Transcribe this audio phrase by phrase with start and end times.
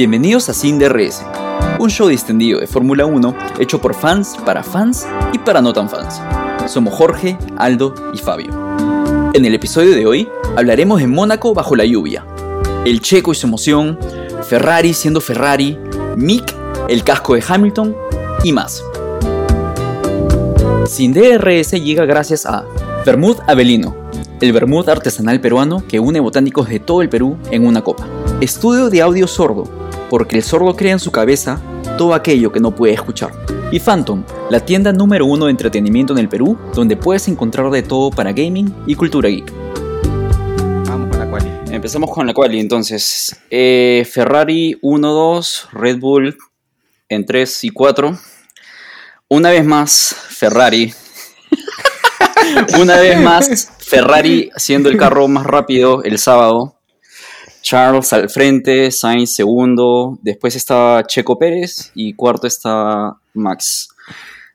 [0.00, 1.22] Bienvenidos a Sin DRS,
[1.78, 5.90] un show distendido de Fórmula 1 hecho por fans, para fans y para no tan
[5.90, 6.22] fans.
[6.72, 8.48] Somos Jorge, Aldo y Fabio.
[9.34, 10.26] En el episodio de hoy
[10.56, 12.24] hablaremos de Mónaco bajo la lluvia,
[12.86, 13.98] el checo y su emoción,
[14.48, 15.76] Ferrari siendo Ferrari,
[16.16, 16.56] Mick,
[16.88, 17.94] el casco de Hamilton
[18.42, 18.82] y más.
[20.86, 22.64] Sin DRS llega gracias a
[23.04, 23.94] Vermouth Avelino,
[24.40, 28.08] el vermouth artesanal peruano que une botánicos de todo el Perú en una copa.
[28.40, 29.79] Estudio de audio sordo,
[30.10, 31.62] porque el sordo crea en su cabeza
[31.96, 33.30] todo aquello que no puede escuchar.
[33.70, 37.82] Y Phantom, la tienda número uno de entretenimiento en el Perú, donde puedes encontrar de
[37.84, 39.52] todo para gaming y cultura geek.
[40.88, 41.50] Vamos con la quali.
[41.70, 43.40] Empezamos con la quali entonces.
[43.48, 46.36] Eh, Ferrari 1-2, Red Bull
[47.08, 48.18] en 3 y 4.
[49.28, 50.92] Una vez más, Ferrari.
[52.80, 56.79] Una vez más, Ferrari siendo el carro más rápido el sábado.
[57.62, 63.88] Charles al frente, Sainz segundo, después está Checo Pérez y cuarto está Max.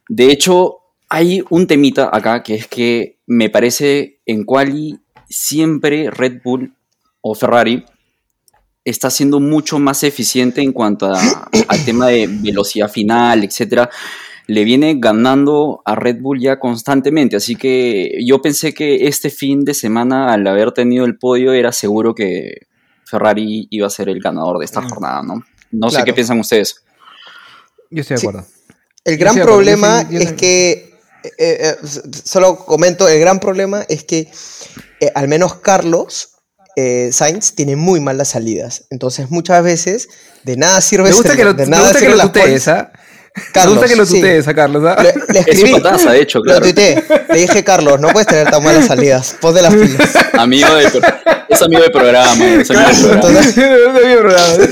[0.09, 0.79] De hecho,
[1.09, 6.73] hay un temita acá que es que me parece en quali siempre Red Bull
[7.21, 7.85] o Ferrari
[8.83, 11.11] está siendo mucho más eficiente en cuanto
[11.67, 13.89] al tema de velocidad final, etcétera
[14.47, 17.35] le viene ganando a Red Bull ya constantemente.
[17.35, 21.71] Así que yo pensé que este fin de semana, al haber tenido el podio, era
[21.71, 22.67] seguro que
[23.15, 24.89] Ferrari iba a ser el ganador de esta mm.
[24.89, 25.43] jornada, ¿no?
[25.71, 26.83] No sé qué piensan ustedes.
[27.89, 28.47] Yo estoy de acuerdo.
[29.05, 31.75] El gran problema es que, eh, eh,
[32.23, 34.29] solo comento, el gran problema es que
[34.99, 36.31] eh, al menos Carlos
[37.11, 38.85] Sainz tiene muy malas salidas.
[38.89, 40.09] Entonces muchas veces
[40.43, 41.09] de nada sirve...
[41.09, 42.95] Me gusta que lo, de nada me gusta que
[43.51, 44.83] Carlos, gusta que lo tuitees a Carlos.
[44.85, 45.01] ¿ah?
[45.01, 46.59] Le, le escribí, es pataza, de hecho, claro.
[46.59, 47.03] Lo tuiteé.
[47.29, 49.35] Le dije, Carlos, no puedes tener tan malas salidas.
[49.41, 50.15] Pon de las pilas.
[50.33, 50.87] Amigo de,
[51.49, 52.45] es amigo de programa.
[52.45, 53.29] Es amigo
[53.93, 54.65] de programa.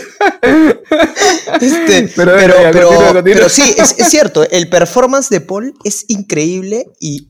[1.62, 4.48] Este, pero, pero, pero, pero, sí, es, es, cierto.
[4.50, 7.28] El performance de Paul es increíble y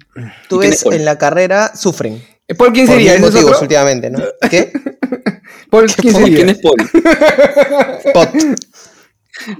[0.50, 2.24] tú ves en la carrera sufren.
[2.58, 3.14] ¿Paul quién sería?
[3.14, 4.20] Por motivos últimamente, ¿no?
[4.50, 4.72] ¿Qué?
[5.70, 6.36] ¿Paul quién sería?
[6.36, 6.78] ¿Quién es Paul?
[8.14, 8.30] Pot.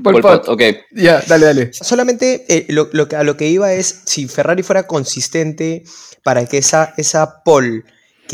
[0.04, 0.48] Pol Pot.
[0.50, 0.62] ok.
[0.92, 1.74] Ya, dale, dale.
[1.74, 5.84] Solamente eh, lo, que, a lo que iba es, si Ferrari fuera consistente
[6.24, 7.84] para que esa, esa pole,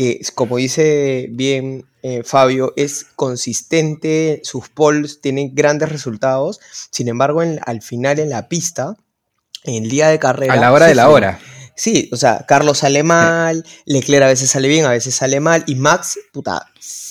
[0.00, 7.42] que como dice bien eh, Fabio, es consistente, sus poles tienen grandes resultados, sin embargo,
[7.42, 8.96] al final en la pista,
[9.64, 10.54] en el día de carrera...
[10.54, 11.38] A la hora de la hora.
[11.76, 15.64] Sí, o sea, Carlos sale mal, Leclerc a veces sale bien, a veces sale mal,
[15.66, 16.66] y Max, puta,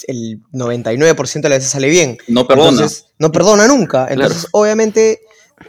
[0.08, 2.18] el 99% de las veces sale bien.
[2.28, 2.88] No perdona.
[3.20, 4.08] no perdona nunca.
[4.10, 5.22] Entonces, obviamente,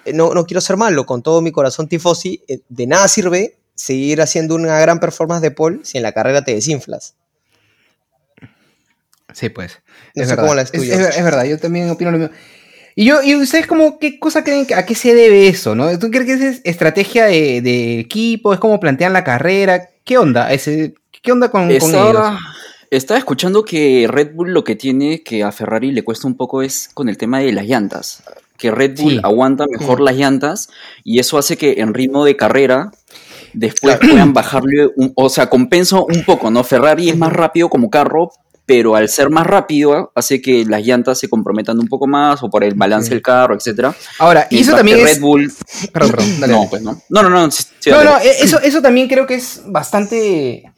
[0.06, 3.59] eh, no, no, quiero ser malo, con todo mi corazón tifosi, eh, de nada sirve
[3.80, 7.14] seguir haciendo una gran performance de Paul si en la carrera te desinflas.
[9.32, 9.78] Sí, pues.
[10.14, 10.58] es, verdad.
[10.60, 12.34] es, es, verdad, yo también opino lo mismo.
[12.94, 15.98] Y yo, y ustedes como, ¿qué cosa creen, a qué se debe eso, no?
[15.98, 18.52] ¿Tú crees que es estrategia de, equipo?
[18.52, 19.88] ¿Es como plantean la carrera?
[20.04, 20.52] ¿Qué onda?
[20.52, 22.38] Ese, ¿Qué onda con, estaba,
[22.90, 26.60] Estaba escuchando que Red Bull lo que tiene que a Ferrari le cuesta un poco
[26.60, 28.24] es con el tema de las llantas.
[28.58, 30.69] Que Red Bull aguanta mejor las llantas
[31.02, 32.90] y eso hace que en ritmo de carrera
[33.53, 36.65] después puedan bajarle, o sea, compensa un poco, ¿no?
[36.65, 38.31] Ferrari es más rápido como carro,
[38.66, 42.50] pero al ser más rápido hace que las llantas se comprometan un poco más o
[42.50, 43.94] por el balance del carro, etcétera.
[44.19, 45.53] Ahora, y eso también Red Bull
[45.93, 47.03] Perdón, perdón, dale, No, pues no.
[47.09, 47.49] No, no, no.
[47.49, 50.72] no, no, e-, eso, eso también creo que es bastante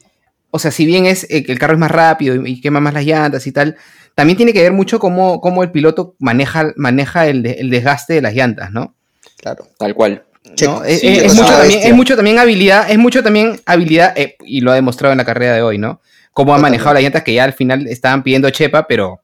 [0.55, 2.93] o sea, si bien es eh, que el carro es más rápido y, quema más
[2.93, 3.77] las llantas y tal,
[4.15, 8.35] también tiene que ver mucho cómo, cómo el piloto maneja, maneja el, desgaste de las
[8.35, 8.95] llantas, ¿no?
[9.39, 9.67] Claro.
[9.79, 10.25] Tal cual.
[10.45, 15.25] Es, mucho también, habilidad, es mucho también habilidad, eh, y lo ha demostrado en la
[15.25, 16.01] carrera de hoy, ¿no?
[16.33, 19.21] cómo ha manejado las llantas que ya al final estaban pidiendo chepa, pero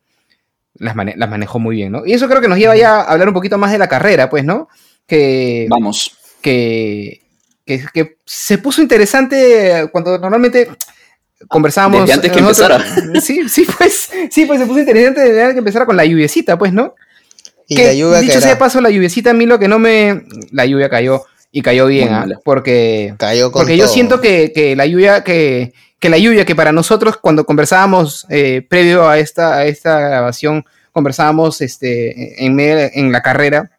[0.75, 2.07] las, las manejó muy bien, ¿no?
[2.07, 4.31] Y eso creo que nos lleva ya a hablar un poquito más de la carrera,
[4.31, 4.69] pues, ¿no?
[5.07, 6.17] Que, Vamos.
[6.43, 7.23] Que,
[7.65, 10.69] que, se puso interesante cuando normalmente
[11.49, 12.03] conversábamos.
[12.03, 12.85] Desde antes que empezara.
[13.21, 16.59] Sí, sí, pues, sí, pues se puso interesante desde antes que empezara con la lluviecita,
[16.59, 16.95] pues, ¿no?
[17.69, 20.25] Y la lluvia dicho sea de paso, la lluviecita a mí lo que no me.
[20.51, 21.23] La lluvia cayó
[21.53, 22.27] y cayó bien, ¿ah?
[22.45, 23.15] porque.
[23.19, 27.17] Cayó Porque yo siento que, que la lluvia que que la lluvia, que para nosotros
[27.17, 33.71] cuando conversábamos eh, previo a esta, esta grabación, conversábamos este, en, en la carrera,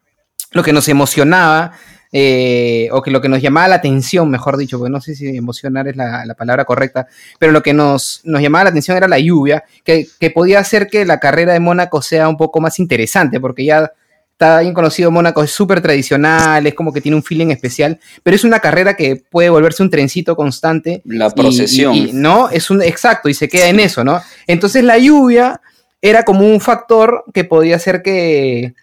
[0.51, 1.71] lo que nos emocionaba,
[2.11, 5.35] eh, o que lo que nos llamaba la atención, mejor dicho, porque no sé si
[5.35, 7.07] emocionar es la, palabra correcta,
[7.38, 10.88] pero lo que nos, nos, llamaba la atención era la lluvia, que, que podía hacer
[10.88, 13.91] que la carrera de Mónaco sea un poco más interesante, porque ya
[14.39, 18.35] está bien conocido Mónaco, es súper tradicional, es como que tiene un feeling especial, pero
[18.35, 21.01] es una carrera que puede volverse un trencito constante.
[21.03, 22.09] La procesión.
[22.13, 24.21] no, es un, exacto, y se queda en eso, ¿no?
[24.47, 25.59] Entonces la lluvia
[26.01, 28.75] era como un factor que podía hacer que,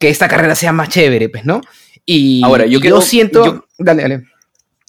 [0.00, 1.60] que esta carrera sea más chévere, pues, ¿no?
[2.12, 3.44] Y Ahora, yo quiero- siento...
[3.44, 4.24] yo- Dale, dale.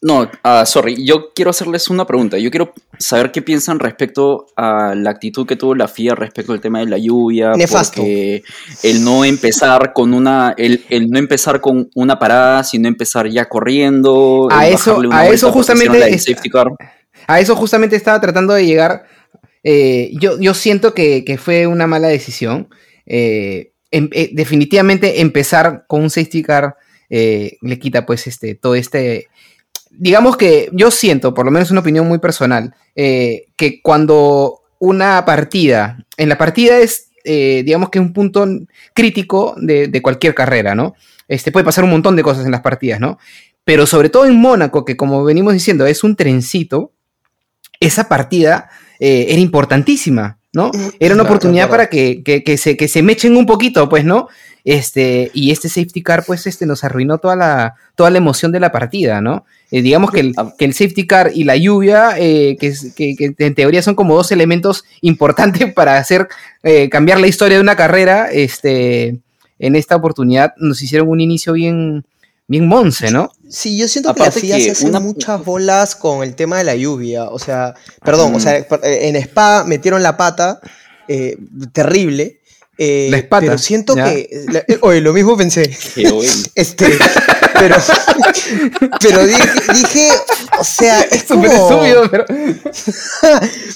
[0.04, 2.40] No, ah, sorry, yo quiero hacerles una pregunta.
[2.40, 6.60] Yo quiero saber qué piensan respecto a la actitud que tuvo la FIA respecto al
[6.60, 7.52] tema de la lluvia.
[7.52, 7.98] Nefasto.
[8.02, 8.42] Porque
[8.82, 13.48] el no empezar con una, el, el no empezar con una parada, sino empezar ya
[13.48, 14.48] corriendo.
[14.52, 16.26] A eso- a eso justamente es-.
[17.28, 19.04] A eso justamente estaba tratando de llegar.
[19.64, 22.70] Eh, yo, yo siento que, que fue una mala decisión.
[23.06, 26.76] Eh, em- eh, definitivamente empezar con un safety car
[27.14, 29.28] eh, le quita pues este todo este...
[29.92, 35.26] Digamos que yo siento, por lo menos una opinión muy personal, eh, que cuando una
[35.26, 38.48] partida, en la partida es, eh, digamos que un punto
[38.94, 40.96] crítico de, de cualquier carrera, ¿no?
[41.28, 43.20] Este, puede pasar un montón de cosas en las partidas, ¿no?
[43.66, 46.94] Pero sobre todo en Mónaco, que como venimos diciendo, es un trencito,
[47.82, 48.70] esa partida
[49.00, 50.72] era importantísima, ¿no?
[51.00, 51.72] Era una Claro, oportunidad claro.
[51.72, 54.28] para que, que- que se, que se mechen un poquito, pues, ¿no?
[54.64, 58.60] Este, y este safety car, pues, este, nos arruinó toda la, toda la emoción de
[58.60, 59.46] la partida, ¿no?
[59.72, 60.54] Eh, digamos que el, Ah.
[60.58, 64.32] que el safety car y la lluvia, eh, que- que en teoría son como dos
[64.32, 66.28] elementos importantes para hacer
[66.64, 69.18] eh, cambiar la historia de una carrera, este,
[69.58, 72.04] en esta oportunidad nos hicieron un inicio bien,
[72.52, 73.32] bien monce, ¿no?
[73.50, 76.36] Sí, yo siento Aparte que la FIA que se hace una- muchas bolas con el
[76.36, 77.26] tema de la lluvia.
[77.30, 78.36] O sea, perdón, Mm.
[78.36, 80.60] o sea, eh, en Spa metieron la pata,
[81.08, 81.38] eh,
[81.74, 82.38] terrible.
[82.78, 84.06] eh, La espata, Pero siento ya.
[84.06, 84.30] que.
[84.52, 85.70] la- eh, oye, lo mismo pensé.
[85.94, 86.88] Que, oye, Este.
[87.62, 87.76] Pero.
[89.00, 90.10] pero dije, dije,
[90.60, 91.44] o sea, es como.
[92.10, 92.26] Pero...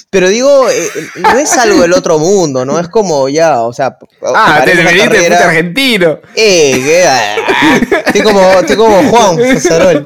[0.10, 2.80] Pero digo, eh, no es algo del otro mundo, ¿no?
[2.80, 3.98] Es como ya, o sea.
[4.34, 6.20] Ah, te carrera- fuiste argentino.
[6.36, 7.36] Eh, que- ah,
[8.06, 10.06] estoy como, estoy como Juan Cesarol.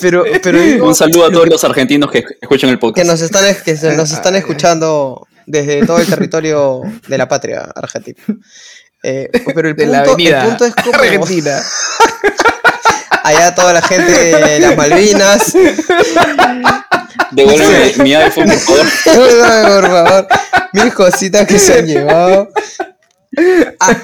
[0.00, 3.06] Pero, pero digo, un saludo a todos los argentinos que escuchan el que podcast.
[3.08, 8.22] nos están, que se- nos están escuchando desde todo el territorio de la patria argentina.
[9.02, 11.60] Eh, pero el De la punto, avenida el punto es como Argentina.
[13.22, 15.52] allá toda la gente de las Malvinas.
[17.32, 19.44] Devuélveme mi iPhone, por favor.
[19.44, 20.28] Ay, por favor,
[20.72, 22.48] mis cositas que se han llevado.
[23.80, 23.96] Ah,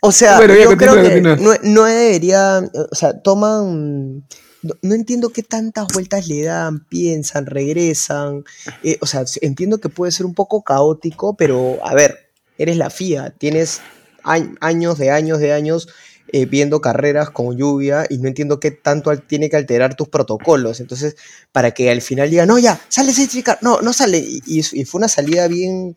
[0.00, 4.24] o sea, Bueno, yo creo que no, no debería, o sea, toman,
[4.62, 8.44] no, no entiendo qué tantas vueltas le dan, piensan, regresan,
[8.84, 12.90] eh, o sea, entiendo que puede ser un poco caótico, pero a ver, eres la
[12.90, 13.80] FIA, tienes
[14.22, 15.88] años de años de años
[16.28, 20.80] eh, viendo carreras con lluvia y no entiendo qué tanto tiene que alterar tus protocolos.
[20.80, 21.16] Entonces,
[21.52, 24.18] para que al final diga, no, ya, sale safety no, no sale.
[24.46, 25.96] Y, fue una salida bien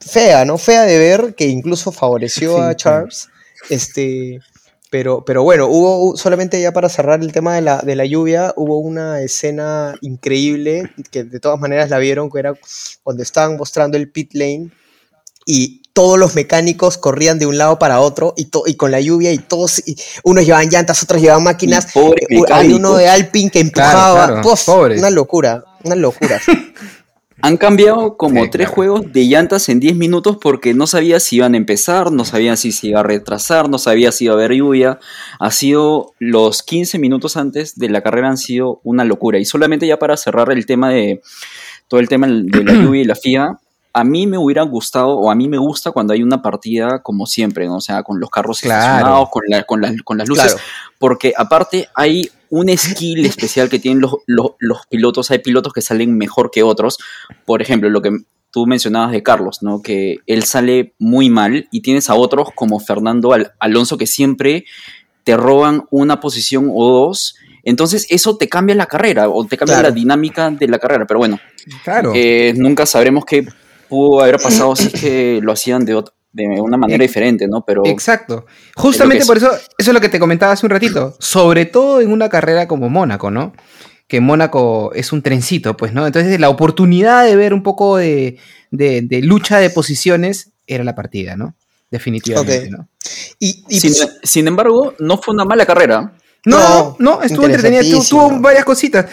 [0.00, 0.58] fea, ¿no?
[0.58, 2.76] Fea de ver, que incluso favoreció Sí, a sí.
[2.76, 3.28] Charles.
[3.70, 4.40] Este,
[4.90, 8.04] pero, pero bueno, hubo hubo- solamente ya para cerrar el tema de la, de la
[8.04, 12.54] lluvia, hubo una escena increíble, que de todas maneras la vieron, que era
[13.02, 14.70] cuando estaban mostrando el pit lane
[15.46, 19.00] y todos los mecánicos corrían de un lado para otro y, to- y con la
[19.00, 19.94] lluvia y todos, y
[20.24, 21.94] unos llevaban llantas, otros llevaban máquinas.
[21.96, 24.40] Eh, Había uno de Alpine que empujaba.
[24.42, 26.40] claro, una locura, una locura.
[27.44, 28.74] Han cambiado como Sí, tres claro.
[28.74, 32.54] juegos de llantas en 10 minutos porque no sabía si iban a empezar, no sabía
[32.56, 35.00] si se iba a retrasar, no sabía si iba a haber lluvia.
[35.40, 39.40] Ha sido los 15 minutos antes de la carrera han sido una locura.
[39.40, 41.20] Y solamente ya para cerrar el tema de
[41.88, 43.58] todo el tema de la lluvia y la FIA,
[43.94, 47.26] a mí me hubiera gustado o a mí me gusta cuando hay una partida como
[47.26, 47.76] siempre, ¿no?
[47.76, 48.80] o sea, con los carros Claro.
[48.82, 50.60] estacionados, con, la- con, las- con las luces, Claro.
[50.98, 55.82] porque aparte hay un skill especial que tienen los, los, los pilotos, hay pilotos que
[55.82, 56.98] salen mejor que otros,
[57.44, 58.10] por ejemplo, lo que
[58.50, 59.80] tú mencionabas de Carlos, ¿no?
[59.80, 64.64] Que él sale muy mal y tienes a otros como Fernando Al- Alonso que siempre
[65.24, 67.36] te roban una posición o dos.
[67.64, 69.88] Entonces eso te cambia la carrera o te cambia Claro.
[69.88, 71.06] la dinámica de la carrera.
[71.06, 71.38] Pero bueno,
[71.84, 72.12] Claro.
[72.14, 73.46] eh, nunca sabremos qué
[73.92, 77.62] pudo haber pasado si es que lo hacían de, ot- de una manera diferente, ¿no?
[77.66, 78.46] Pero Exacto.
[78.74, 79.26] Justamente es.
[79.26, 81.14] por eso, eso es lo que te comentaba hace un ratito.
[81.18, 83.52] Sobre todo en una carrera como Mónaco, ¿no?
[84.08, 86.06] Que Mónaco es un trencito, pues, ¿no?
[86.06, 88.38] Entonces la oportunidad de ver un poco de,
[88.70, 91.54] de- de lucha de posiciones era la partida, ¿no?
[91.90, 92.70] Definitivamente.
[92.70, 92.88] ¿no?
[93.38, 96.14] Y, y sin, sin embargo, no fue una mala carrera.
[96.46, 99.06] No, No, no, estuvo entretenida, tuvo varias cositas.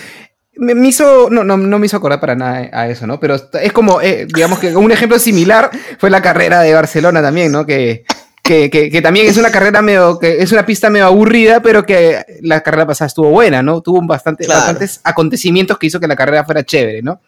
[0.60, 3.20] Me, me hizo, no, no, no me hizo acordar para nada a eso, ¿no?
[3.20, 7.52] Pero es como, eh, digamos que un ejemplo similar fue la carrera de Barcelona también,
[7.52, 7.66] ¿no?
[7.66, 8.04] Que,
[8.44, 11.86] que, que- que también es una carrera medio, que es una pista medio aburrida, pero
[11.86, 13.82] que la carrera pasada estuvo buena, ¿no?
[13.82, 14.60] Tuvo bastante, Claro.
[14.62, 17.22] bastantes acontecimientos que hizo que la carrera fuera chévere, ¿no?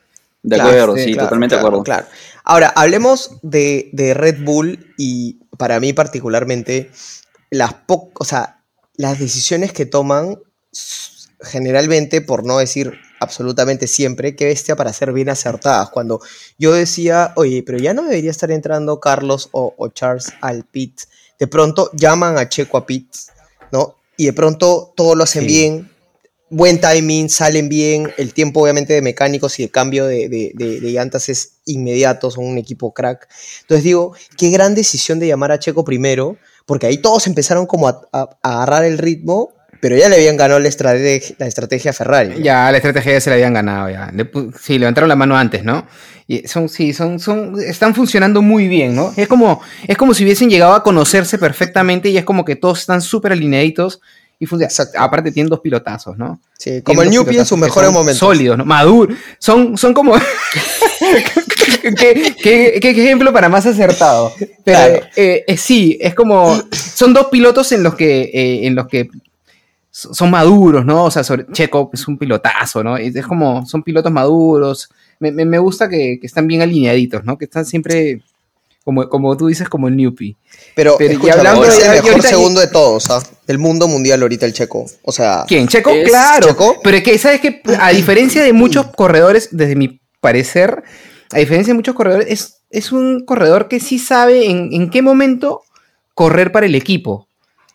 [0.43, 1.83] De Claro, acuerdo, sí, sí, Claro, totalmente de acuerdo.
[1.83, 2.05] Claro.
[2.43, 6.89] Ahora, hablemos de, de Red Bull y para mí particularmente,
[7.51, 8.57] las po- o sea,
[8.95, 10.37] las decisiones que toman,
[11.43, 15.89] generalmente, por no decir absolutamente siempre, qué bestia para ser bien acertadas.
[15.89, 16.19] Cuando
[16.57, 21.01] yo decía, oye, pero ya no debería estar entrando Carlos o, o Charles al pit,
[21.39, 23.07] de pronto llaman a Checo a pit,
[23.71, 23.95] ¿no?
[24.17, 25.47] Y de pronto todo lo hacen Sí.
[25.47, 25.91] bien,
[26.49, 30.79] buen timing, salen bien, el tiempo obviamente de mecánicos y el cambio de, de- de-
[30.81, 33.27] de llantas es inmediato, son un equipo crack.
[33.61, 37.87] Entonces digo, qué gran decisión de llamar a Checo primero, porque ahí todos empezaron como
[37.87, 41.91] a, a- a agarrar el ritmo, pero ya le habían ganado la estrategia, la estrategia
[41.91, 42.29] a Ferrari.
[42.29, 42.37] ¿no?
[42.37, 44.11] Ya, la estrategia ya se la habían ganado, ya.
[44.13, 44.29] Le
[44.61, 45.85] sí, levantaron la mano antes, ¿no?
[46.27, 49.11] Y son, sí, son, son, están funcionando muy bien, ¿no?
[49.17, 52.79] Es como, es como si hubiesen llegado a conocerse perfectamente y es como que todos
[52.79, 53.99] están súper alineaditos
[54.39, 54.47] y.
[54.97, 56.39] Aparte tienen dos pilotazos, ¿no?
[56.57, 58.19] Sí, como el Tienen dos Newpie en sus mejores momentos.
[58.19, 58.65] Sólidos, ¿no?
[58.65, 59.17] Maduros.
[59.39, 60.13] Son, son como...
[61.81, 64.33] ¿Qué, qué, qué ejemplo para más acertado?
[64.63, 65.01] Pero Claro.
[65.15, 66.61] eh, eh, sí, es como...
[66.71, 68.21] Son dos pilotos en los que...
[68.33, 69.09] eh, en los que
[69.91, 71.03] son maduros, ¿no?
[71.05, 72.95] O sea, sobre, Checo es un pilotazo, ¿no?
[72.97, 74.89] Es, como, son pilotos maduros.
[75.19, 77.37] Me, me- me gusta que, que están bien alineaditos, ¿no?
[77.37, 78.21] Que están siempre,
[78.85, 80.37] como, como tú dices, como el Newpie.
[80.75, 83.21] Pero, Pero, y hablando es de- el mejor segundo de todos, ¿ah?
[83.45, 84.85] Del mundo mundial ahorita el checo.
[85.03, 85.67] O sea, ¿Quién?
[85.67, 85.89] ¿Checo?
[85.91, 86.47] Es claro.
[86.47, 86.77] Checo.
[86.81, 87.61] Pero es que, ¿sabes qué?
[87.79, 90.83] A diferencia de muchos corredores, desde mi parecer,
[91.33, 95.01] a diferencia de muchos corredores, es, es un corredor que sí sabe en, en qué
[95.01, 95.63] momento
[96.13, 97.27] correr para el equipo,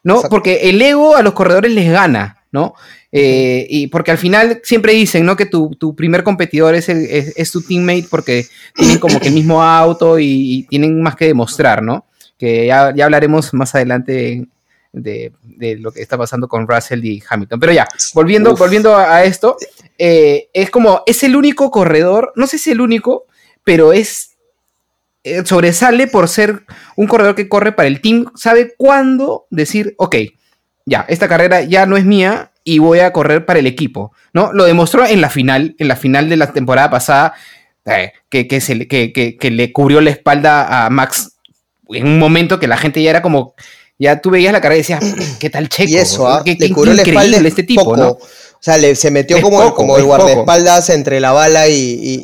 [0.06, 0.14] ¿no?
[0.14, 0.30] Exacto.
[0.36, 2.74] Porque el ego a los corredores les gana, ¿no?
[3.10, 5.34] Eh, y porque al final siempre dicen, ¿no?
[5.36, 9.28] Que tu, tu primer competidor es, el- es, es tu teammate porque tienen como que
[9.28, 10.26] el mismo auto y,
[10.58, 12.04] y tienen más que demostrar, ¿no?
[12.38, 14.46] Que ya, ya hablaremos más adelante
[14.92, 17.58] de, de lo que está pasando con Russell y Hamilton.
[17.58, 18.58] Pero ya, volviendo, Uf.
[18.60, 19.56] volviendo a, a esto,
[19.98, 23.24] eh, es como, es el único corredor, no sé si el único,
[23.64, 24.35] pero es
[25.26, 26.62] eh, sobresale por ser
[26.94, 30.16] un corredor que corre para el team, sabe cuándo decir, ok,
[30.84, 34.52] ya, esta carrera ya no es mía y voy a correr para el equipo, ¿no?
[34.52, 37.34] Lo demostró en la final, en la final de la temporada pasada,
[37.86, 41.32] eh, que, que, se le, que, que- que le cubrió la espalda a Max
[41.88, 43.54] en un momento que la gente ya era como,
[43.98, 45.04] ya tú veías la carrera y decías,
[45.40, 45.90] ¿qué tal Checo?
[45.90, 46.42] y eso, ¿ah?
[46.44, 47.96] Qué, le cubrió la espalda este tipo, poco.
[47.96, 48.18] ¿no?
[48.66, 51.72] O sea, le, se metió Es como, poco, como el guardaespaldas entre la bala y,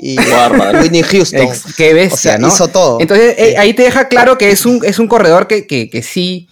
[0.03, 0.81] y, y Bárbaro.
[0.81, 1.41] Whitney Houston.
[1.41, 2.49] Ex- qué bestia, o sea, ¿no?
[2.49, 2.99] hizo todo.
[3.01, 6.03] Entonces, eh, ahí te deja claro que es un, es un corredor que, que, que
[6.03, 6.49] sí,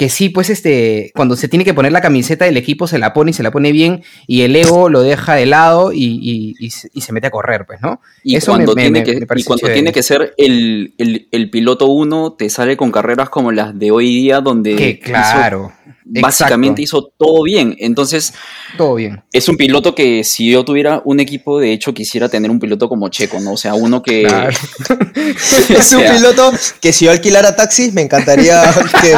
[0.00, 3.12] que sí, pues este, cuando se tiene que poner la camiseta del equipo, se la
[3.12, 6.54] pone y se la pone bien, y el ego lo deja de lado y, y-
[6.58, 8.00] y se- y se mete a correr, pues, ¿no?
[8.24, 9.74] Y Eso cuando, me- tiene, me- que, me parece y cuando chévere.
[9.74, 13.90] tiene que ser el, el- el piloto uno, te sale con carreras como las de
[13.90, 15.72] hoy día, donde Que hizo- claro.
[16.06, 17.76] básicamente hizo todo bien.
[17.78, 18.32] Entonces,
[18.78, 19.22] todo bien.
[19.34, 22.88] es un piloto que si yo tuviera un equipo, de hecho, quisiera tener un piloto
[22.88, 23.52] como Checo, ¿no?
[23.52, 24.22] O sea, uno que...
[24.22, 24.50] Claro.
[25.68, 28.62] es un piloto que si yo alquilara taxis me encantaría
[29.02, 29.14] que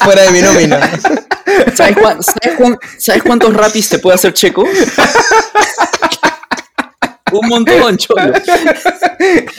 [0.00, 0.90] fuera de mi nómina.
[1.74, 4.64] ¿Sabes, cuán- sabes cuán- sabes cuántos rapis te puede hacer Checo?
[7.32, 8.32] un montón, cholo.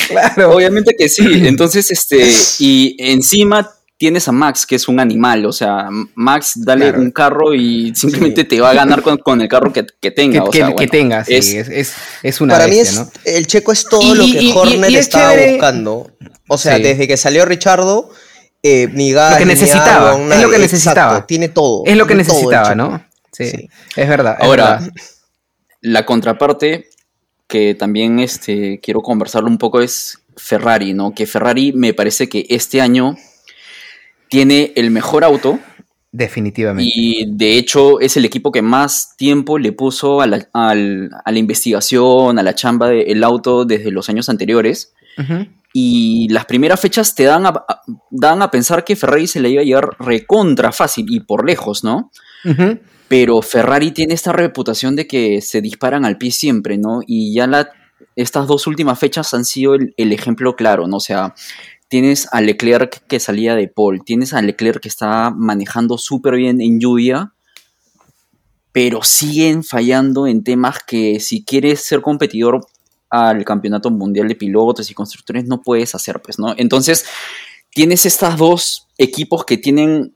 [0.07, 0.51] Claro.
[0.55, 1.25] Obviamente que sí.
[1.47, 2.29] Entonces, este,
[2.59, 5.45] y encima tienes a Max, que es un animal.
[5.45, 6.99] O sea, Max, dale Claro.
[7.01, 10.11] un carro y simplemente te va a ganar con, con el carro que, que Que,
[10.11, 10.43] tenga.
[10.43, 11.93] o que- sea, que bueno, tenga, sí, es- es,
[12.23, 13.09] es, una Para mí es, ¿no?
[13.25, 16.11] el checo es todo Y- lo que y- Horner y es estaba chévere- buscando.
[16.47, 16.83] O sea, Sí.
[16.83, 18.09] desde que salió Richardo,
[18.63, 21.27] eh, ni gas, Lo que ni necesitaba, es lo que Exacto, necesitaba.
[21.27, 21.83] tiene todo.
[21.85, 22.75] Es lo que todo necesitaba.
[22.75, 23.03] ¿no?
[23.31, 23.69] Sí, Sí.
[23.95, 24.37] es verdad.
[24.39, 24.91] es Ahora, verdad.
[25.81, 26.89] la contraparte
[27.47, 31.13] que también este, quiero conversarlo un poco es Ferrari, ¿no?
[31.13, 33.17] Que Ferrari me parece que este año
[34.29, 35.59] tiene el mejor auto
[36.11, 36.91] definitivamente.
[36.93, 41.31] y de hecho es el equipo que más tiempo le puso a la, al- a
[41.31, 44.93] la investigación, a la chamba del auto desde los años anteriores.
[45.17, 45.47] Ujú.
[45.73, 49.49] Y las primeras fechas te dan a, a- dan a pensar que Ferrari se le
[49.49, 52.11] iba a llegar recontra fácil y por lejos, ¿no?
[53.07, 57.01] Pero Ferrari tiene esta reputación de que se disparan al pie siempre, ¿no?
[57.05, 57.69] Y ya la,
[58.15, 60.97] estas dos últimas fechas han sido el, el ejemplo claro, ¿no?
[60.97, 61.35] O sea,
[61.87, 66.61] tienes a Leclerc que salía de pole, tienes a Leclerc que está manejando súper bien
[66.61, 67.33] en lluvia,
[68.71, 72.65] pero siguen fallando en temas que si quieres ser competidor
[73.11, 76.55] al campeonato mundial de pilotos y constructores no puedes hacer, pues, ¿no?
[76.57, 77.05] Entonces,
[77.69, 80.15] tienes estos dos equipos que tienen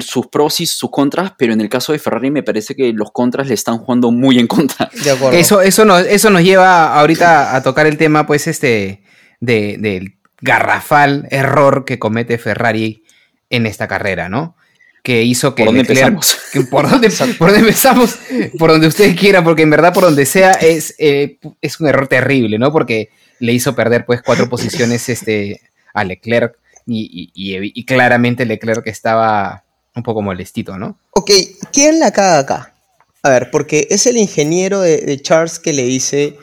[0.00, 3.10] sus pros y sus contras, pero en el caso de Ferrari me parece que los
[3.12, 4.90] contras le están jugando muy en contra.
[5.04, 5.38] De acuerdo.
[5.38, 9.02] Eso, eso, nos, eso nos lleva ahorita a tocar el tema, pues, este,
[9.40, 13.04] de, del garrafal error que comete Ferrari
[13.48, 14.56] en esta carrera, ¿no?
[15.04, 16.36] Que hizo que ¿Por dónde Leclerc- empezamos?
[16.52, 18.16] que por, dónde, por dónde empezamos,
[18.58, 22.08] por donde ustedes quieran, porque en verdad por donde sea es, eh, es un error
[22.08, 22.72] terrible, ¿no?
[22.72, 25.60] Porque le hizo perder pues cuatro posiciones este,
[25.92, 26.56] a Leclerc
[26.86, 29.62] y, y- y- y claramente Leclerc estaba
[29.94, 30.98] un poco molestito, ¿no?
[31.10, 31.30] Ok,
[31.72, 32.74] ¿quién la caga acá?
[33.22, 36.36] A ver, porque es el ingeniero de, de Charles que le dice,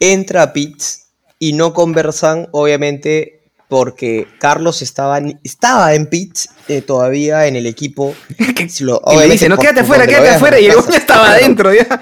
[0.00, 1.08] entra a Pitts
[1.38, 3.35] y no conversan, obviamente,
[3.68, 8.14] porque Carlos estaba, estaba en Pitts eh, todavía en el equipo.
[8.38, 10.58] Y le dice, no, quédate por lo quédate afuera.
[10.60, 11.86] Y el estaba Claro, adentro, ya.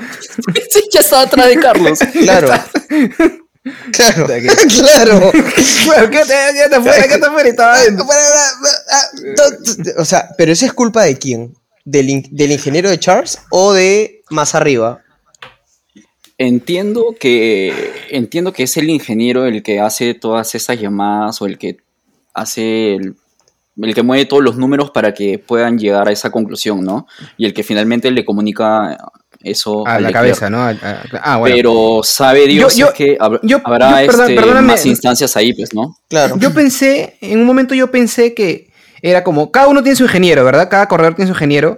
[0.71, 1.99] Sí, ya estaba atrás de Carlos.
[2.13, 2.49] Claro.
[3.93, 5.33] Claro, claro.
[5.87, 7.49] Bueno, quédate, quédate afuera, quédate afuera.
[7.49, 8.07] Y estaba adentro.
[9.97, 11.55] O sea, pero eso es culpa de quién?
[11.85, 15.01] ¿Del, in- del ingeniero de Charles o de más arriba?
[16.37, 17.73] Entiendo que
[18.11, 21.77] entiendo que es el ingeniero el que hace todas esas llamadas o el que
[22.35, 23.15] hace el,
[23.81, 27.07] el que mueve todos los números para que puedan llegar a esa conclusión, ¿no?
[27.37, 28.99] Y el que finalmente le comunica
[29.45, 30.63] eso A la cabeza, ¿no?
[30.63, 31.55] A- a- Ah, bueno.
[31.55, 35.37] Pero sabe Dios Yo- yo- es que hab- yo- habrá yo, perdón, este, más instancias
[35.37, 35.97] ahí, pues, ¿no?
[36.09, 36.37] Claro.
[36.39, 38.71] Yo pensé, en un momento yo pensé que
[39.03, 40.69] era como, cada uno tiene su ingeniero, ¿verdad?
[40.69, 41.77] Cada corredor tiene su ingeniero.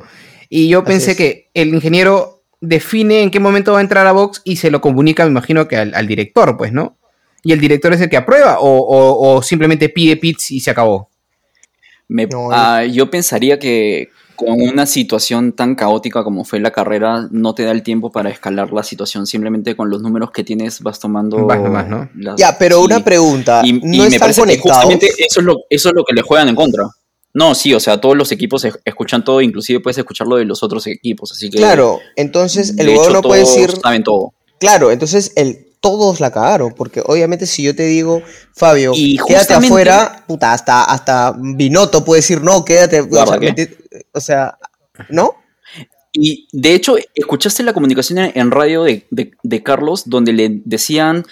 [0.48, 1.16] Y yo Así pensé es.
[1.16, 2.35] que el ingeniero
[2.68, 5.68] define en qué momento va a entrar a box y se lo comunica, me imagino
[5.68, 6.96] que al, al director, pues, ¿no?
[7.42, 10.70] Y el director es el que aprueba o, o- o simplemente pide pits y se
[10.70, 11.08] acabó.
[12.08, 17.26] Me- No, ah, yo pensaría que con una situación tan caótica como fue la carrera,
[17.30, 19.26] no te da el tiempo para escalar la situación.
[19.26, 21.46] Simplemente con los números que tienes vas tomando.
[21.46, 22.08] Vas nomás, ¿no?
[22.16, 22.84] las- Ya, pero sí.
[22.84, 23.62] una pregunta.
[23.64, 26.22] Y, y ¿No me parece que justamente eso es, lo, eso es lo que le
[26.22, 26.84] juegan en contra.
[27.38, 30.46] No, sí, o sea, todos los equipos es- escuchan todo, inclusive puedes escuchar lo de
[30.46, 31.58] los otros equipos, así que...
[31.58, 33.70] Claro, entonces el hecho, no puede decir.
[33.82, 34.32] saben todo.
[34.58, 38.22] Claro, entonces el, todos la cagaron, porque obviamente si yo te digo,
[38.54, 43.06] Fabio, Y quédate afuera, puta, hasta, hasta Binotto puede decir, no, quédate.
[44.12, 44.56] O sea,
[45.10, 45.34] ¿no?
[46.14, 50.62] Y de hecho, escuchaste la comunicación en, en radio de, de- de Carlos, donde le
[50.64, 51.26] decían,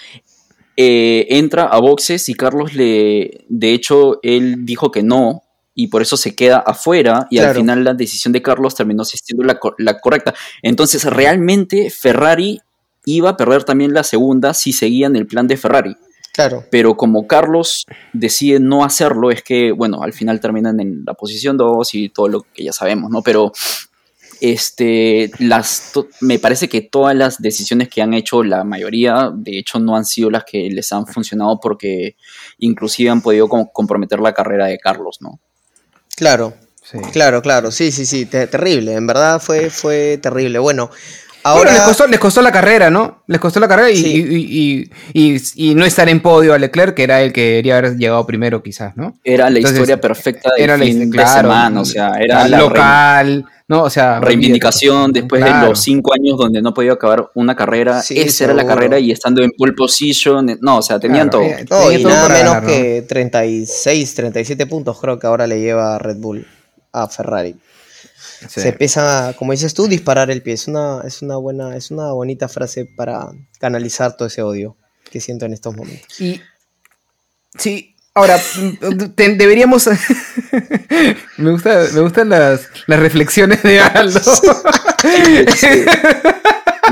[0.77, 5.41] eh, entra a boxes y Carlos le, de hecho, él dijo que no.
[5.75, 9.43] Y por eso se queda afuera y al final la decisión de Carlos terminó siendo
[9.43, 10.33] la, co- la correcta.
[10.61, 12.61] Entonces, realmente Ferrari
[13.05, 15.95] iba a perder también la segunda si seguían el plan de Ferrari.
[16.33, 16.63] Claro.
[16.71, 21.55] Pero como Carlos decide no hacerlo, es que, bueno, al final terminan en la posición
[21.57, 23.21] 2 y todo lo que ya sabemos, ¿no?
[23.21, 23.51] Pero
[24.41, 29.79] este, las, me parece que todas las decisiones que han hecho, la mayoría, de hecho,
[29.79, 32.15] no han sido las que les han funcionado porque
[32.59, 35.39] inclusive han podido com- comprometer la carrera de Carlos, ¿no?
[36.15, 36.99] Claro, Sí.
[37.13, 37.71] claro, claro.
[37.71, 38.25] Sí, sí, sí.
[38.27, 38.93] te- terrible.
[38.93, 40.59] En verdad fue, fue terrible.
[40.59, 40.91] Bueno,
[41.47, 43.23] Ahora les costó, les costó la carrera, ¿no?
[43.27, 44.25] Les costó la carrera y, Sí.
[44.29, 47.77] y- y- y- y no estar en podio a Leclerc, que era el que debería
[47.77, 49.13] haber llegado primero, quizás, ¿no?
[49.23, 52.47] Era la Entonces, historia perfecta del Era la fin claro, de semana, o sea, era
[52.47, 53.83] la local, ¿no?
[53.83, 58.01] O sea, reivindicación después de los cinco años donde no podía acabar una carrera.
[58.01, 61.45] Sí, Esa era la carrera y estando en pole position, no, o sea, tenían Claro,
[61.47, 61.57] todo.
[61.59, 62.67] eh, tenía y todo nada menos ganar, ¿no?
[62.69, 66.47] que 36, 37 puntos creo que ahora le lleva Red Bull
[66.91, 67.55] a Ferrari.
[68.49, 68.61] Sí.
[68.61, 70.53] Se empieza, como dices tú, disparar el pie.
[70.53, 73.27] Es una, es una buena, es una bonita frase para
[73.59, 74.75] canalizar todo ese odio
[75.11, 76.19] que siento en estos momentos.
[76.21, 76.41] Y
[77.57, 78.39] sí, ahora
[79.15, 79.87] te- deberíamos.
[81.37, 84.19] me gusta, me gustan las, las reflexiones de Aldo.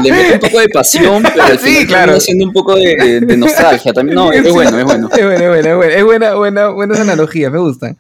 [0.02, 2.19] Le mete un poco de pasión, pero al Sí, final claro.
[2.19, 4.15] siendo un poco de, de- de nostalgia también.
[4.15, 5.10] No, es bueno, es bueno.
[5.15, 7.97] Es buena, es buena, es buena, es buena, buena, buenas analogías, me gustan.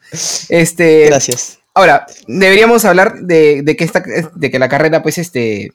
[0.49, 1.59] Este, Gracias.
[1.73, 4.03] Ahora, deberíamos hablar de, de que esta,
[4.35, 5.73] de que la carrera, pues, este,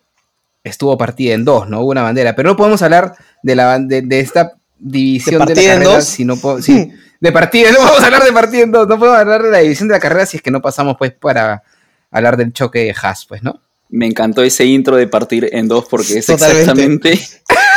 [0.63, 1.81] estuvo partida en dos, ¿no?
[1.81, 5.67] Hubo una bandera, pero no podemos hablar de la de, de esta división ¿De de,
[5.67, 8.87] la carrera si no po- sí, de partida, no podemos hablar de partida en dos,
[8.87, 11.13] no podemos hablar de la división de la carrera si es que no pasamos, pues,
[11.13, 11.63] para
[12.11, 13.61] hablar del choque de Haas, pues, ¿no?
[13.91, 16.61] Me encantó ese intro de partir en dos porque es Totalmente.
[16.61, 17.19] exactamente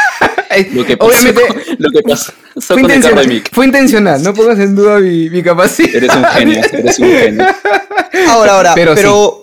[0.73, 3.53] lo que pasó, Obviamente, lo que pasó fue con intencional, Mick.
[3.53, 5.95] fue intencional, no pongas en duda mi, mi capacidad.
[5.95, 7.45] Eres un genio, eres un genio.
[8.27, 9.37] Ahora, ahora, Pero pero.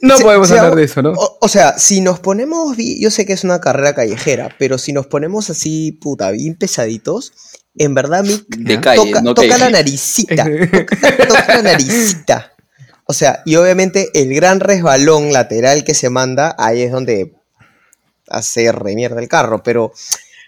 [0.00, 1.10] No se- podemos hablar de eso, ¿no?
[1.10, 4.92] O, o sea, si nos ponemos, yo sé que es una carrera callejera, pero si
[4.92, 7.32] nos ponemos así, puta, bien pesaditos,
[7.76, 9.58] en verdad Mick De calle, toca, no toca calle.
[9.64, 12.52] la naricita, toca, toca la naricita.
[13.06, 17.34] O sea, y obviamente el gran resbalón lateral que se manda, ahí es donde
[18.28, 19.92] hace remierda el carro, pero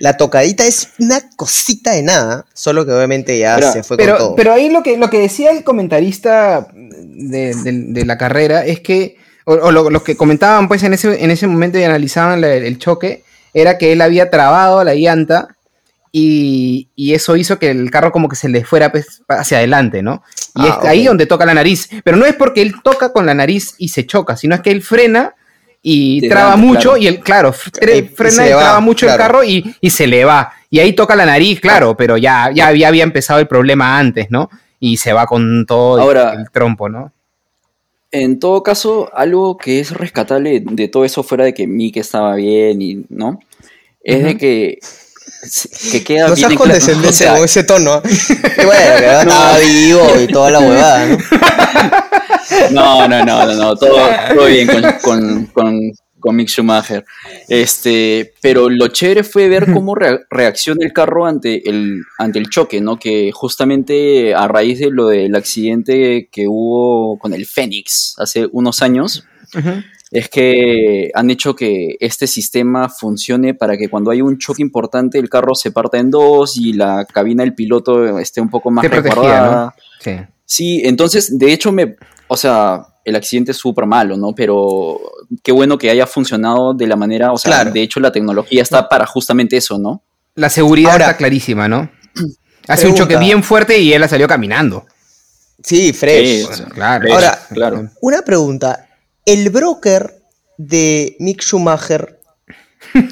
[0.00, 4.16] la tocadita es una cosita de nada, solo que obviamente ya se fue con Pero,
[4.18, 4.34] todo.
[4.34, 8.80] pero ahí lo que, lo que decía el comentarista de, de- de la carrera es
[8.80, 12.40] que, o, o lo- los que comentaban pues en ese, en ese momento y analizaban
[12.40, 13.22] la- el choque,
[13.54, 15.48] era que él había trabado la llanta
[16.12, 20.02] y, y eso hizo que el carro como que se le fuera pues, hacia adelante,
[20.02, 20.22] ¿no?
[20.56, 21.88] Y Ah, es ahí donde toca la nariz.
[22.04, 24.70] Pero no es porque él toca con la nariz y se choca, sino es que
[24.72, 25.34] él frena
[25.82, 26.96] y traba mucho claro.
[26.98, 29.90] y él, claro, fre- Y- y frena y, va, traba mucho el carro y, y
[29.90, 30.52] se le va.
[30.68, 34.26] Y ahí toca la nariz, claro, pero ya, ya, había- había empezado el problema antes,
[34.30, 34.50] ¿no?
[34.78, 37.12] Y se va con todo Ahora- el trompo, ¿no?
[38.12, 42.34] en todo caso, algo que es rescatable de todo eso, fuera de que Mick estaba
[42.34, 43.38] bien y, ¿no?
[44.02, 44.78] Es de que,
[45.92, 48.02] que queda No seas condescendencia o sea, con ese tono.
[48.56, 51.18] bueno, estaba vivo y toda la huevada, ¿no?
[52.72, 53.96] No, no, no, no, no, todo,
[54.34, 55.78] todo bien con, con, con,
[56.18, 57.04] con Mick Schumacher.
[57.48, 62.48] Este, pero lo chévere fue ver cómo rea- reacciona el carro ante el, ante el
[62.50, 62.98] choque, ¿no?
[62.98, 68.82] Que justamente a raíz de lo del accidente que hubo con el Fénix hace unos
[68.82, 69.24] años,
[70.12, 75.18] es que han hecho que este sistema funcione para que cuando hay un choque importante
[75.18, 78.82] el carro se parta en dos y la cabina del piloto esté un poco más
[78.88, 79.74] protegida, resguardada.
[80.00, 80.10] Sí.
[80.52, 81.94] Sí, entonces, de hecho, me,
[82.26, 84.34] o sea, el accidente es súper malo, ¿no?
[84.34, 84.98] Pero
[85.44, 87.70] qué bueno que haya funcionado de la manera, o sea, Claro.
[87.70, 90.02] de hecho la tecnología está para justamente eso, ¿no?
[90.34, 91.88] La seguridad Ahora- está clarísima, ¿no?
[92.66, 94.86] Hace un choque bien fuerte y él la salió caminando.
[95.62, 96.40] Sí, fresh.
[96.40, 97.02] Sí, Bueno, claro.
[97.02, 97.90] fresh, Ahora- claro.
[98.00, 98.88] Una pregunta.
[99.24, 100.20] ¿El broker
[100.58, 102.18] de Mick Schumacher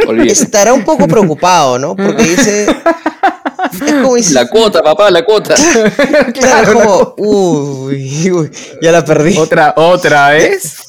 [0.09, 0.33] Olvídate.
[0.33, 1.95] estará un poco preocupado, ¿no?
[1.95, 2.67] Porque dice...
[4.33, 5.55] La cuota, papá, la cuota.
[6.35, 7.15] claro, como...
[7.19, 8.51] Uy, uy,
[8.83, 9.37] ya la perdí.
[9.39, 10.77] Otra, otra vez.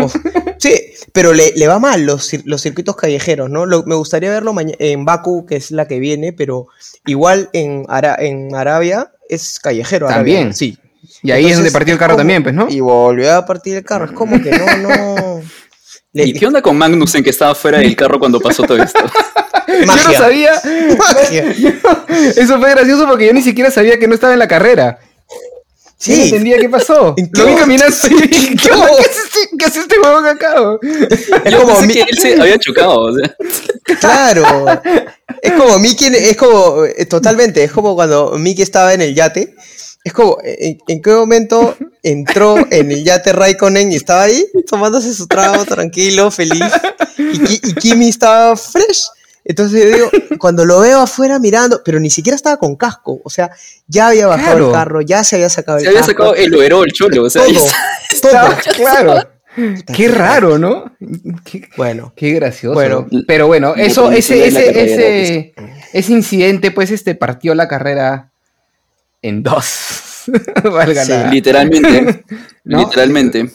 [0.00, 0.10] Oh,
[0.58, 0.72] Sí,
[1.12, 3.66] pero le, le va mal los, los circuitos callejeros, ¿no?
[3.66, 6.68] Lo- me gustaría verlo en Baku, que es la que viene, pero
[7.04, 10.08] igual en, Ara- en Arabia es callejero.
[10.08, 10.54] Arabia, También.
[10.54, 10.78] sí.
[11.22, 12.68] Y ahí es donde partió el carro como- también, pues, ¿no?
[12.70, 14.06] Y volvió a partir el carro.
[14.06, 15.42] Es como que no, no.
[16.14, 18.98] Le- ¿Y qué onda con Magnussen que estaba fuera del carro cuando pasó todo esto?
[19.68, 20.08] Yo Magia.
[20.08, 20.52] no sabía.
[20.96, 21.54] Magia.
[22.36, 24.98] Eso fue gracioso porque yo ni siquiera sabía que no estaba en la carrera.
[26.00, 26.22] Yo no Sí.
[26.28, 27.14] entendía qué pasó.
[27.16, 28.56] ¿En qué Lo vi dije, ¿qué, qué?
[28.56, 30.54] ¿Qué hace este, qué hace este huevón acá?
[31.44, 33.34] Es Yo como pensé mi- que él se había chocado, o sea.
[34.00, 34.66] Claro.
[35.42, 39.54] Es como Mickey, es como, eh, totalmente, es como cuando Mickey estaba en el yate.
[40.04, 45.12] Es como, ¿en, en qué momento entró en el yate Raikkonen y estaba ahí tomándose
[45.14, 46.62] su trago tranquilo, feliz?
[47.18, 49.06] Y, y Kimi estaba fresh.
[49.46, 53.28] Entonces yo digo, cuando lo veo afuera mirando, pero ni siquiera estaba con casco, o
[53.28, 53.50] sea,
[53.86, 54.66] ya había bajado Claro.
[54.68, 56.12] el carro, ya se había sacado el Se había casco.
[56.12, 57.66] sacado el overall, cholo, o sea, ahí todo,
[58.10, 58.30] está.
[58.30, 58.74] todo.
[58.74, 59.28] Claro.
[59.94, 60.96] Qué raro, ¿no?
[61.44, 62.74] Qué, Bueno, qué gracioso.
[62.74, 63.06] Bueno.
[63.26, 65.54] pero bueno, eso, ese, ese, carrera, ese,
[65.92, 68.32] ese incidente, pues, este partió la carrera
[69.22, 69.66] en dos.
[70.64, 72.24] Valga Sí, la- Literalmente.
[72.64, 72.78] ¿No?
[72.80, 73.48] Literalmente.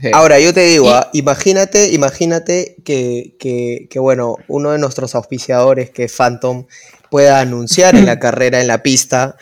[0.00, 0.08] Sí.
[0.12, 5.90] Ahora, yo te digo, ah, imagínate, imagínate que, que, que, bueno, uno de nuestros auspiciadores,
[5.90, 6.66] que es Phantom,
[7.10, 9.36] pueda anunciar en la carrera, en la pista,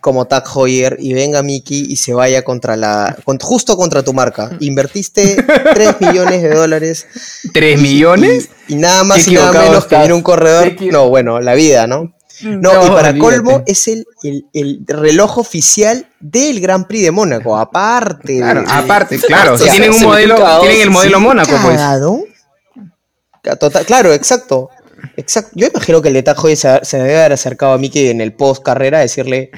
[0.00, 4.12] como Tag Heuer, y venga Mickey y se vaya contra la, con- justo contra tu
[4.12, 4.50] marca.
[4.60, 5.42] Invertiste
[5.74, 7.06] 3 millones de dólares.
[7.52, 8.48] ¿Tres y- millones?
[8.68, 9.98] Y, y nada más y nada menos que estás.
[10.02, 10.72] viene un corredor.
[10.92, 12.14] No, bueno, la vida, ¿no?
[12.42, 13.18] No, No, y para olvídate.
[13.18, 18.38] colmo es el, el, el reloj oficial del Gran Prix de Mónaco, aparte.
[18.38, 19.54] Claro, de- aparte, claro.
[19.54, 21.80] O si sea, tienen un modelo, tienen el modelo Mónaco, pues.
[23.58, 24.70] total- claro, exacto.
[25.16, 25.52] Exacto.
[25.54, 28.32] Yo imagino que el de Tajo se, se debe haber acercado a Mickey en el
[28.34, 29.50] post carrera a decirle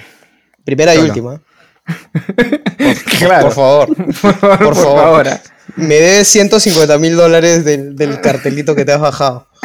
[0.64, 1.42] primera y última.
[3.18, 3.46] Claro.
[3.46, 3.96] Por favor.
[3.96, 5.26] Por favor, Por favor.
[5.26, 5.40] favor.
[5.76, 9.48] Me debes 150 mil dólares del, del cartelito que te has bajado.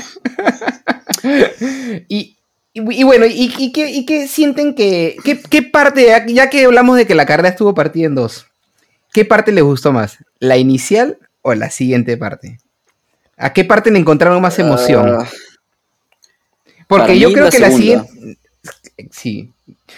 [2.10, 2.38] Y,
[2.74, 5.16] y, y bueno, ¿y, y qué, y qué sienten que...
[5.24, 8.48] ¿Qué, qué parte, ya, que hablamos de que la carrera estuvo partida en dos,
[9.14, 10.18] ¿qué parte les gustó más?
[10.40, 12.60] ¿La inicial o la siguiente parte?
[13.38, 15.18] ¿A qué parte le encontraron más emoción?
[15.22, 15.28] Ah,
[16.88, 18.08] Porque yo creo la que la siguiente...
[19.12, 19.52] Sí.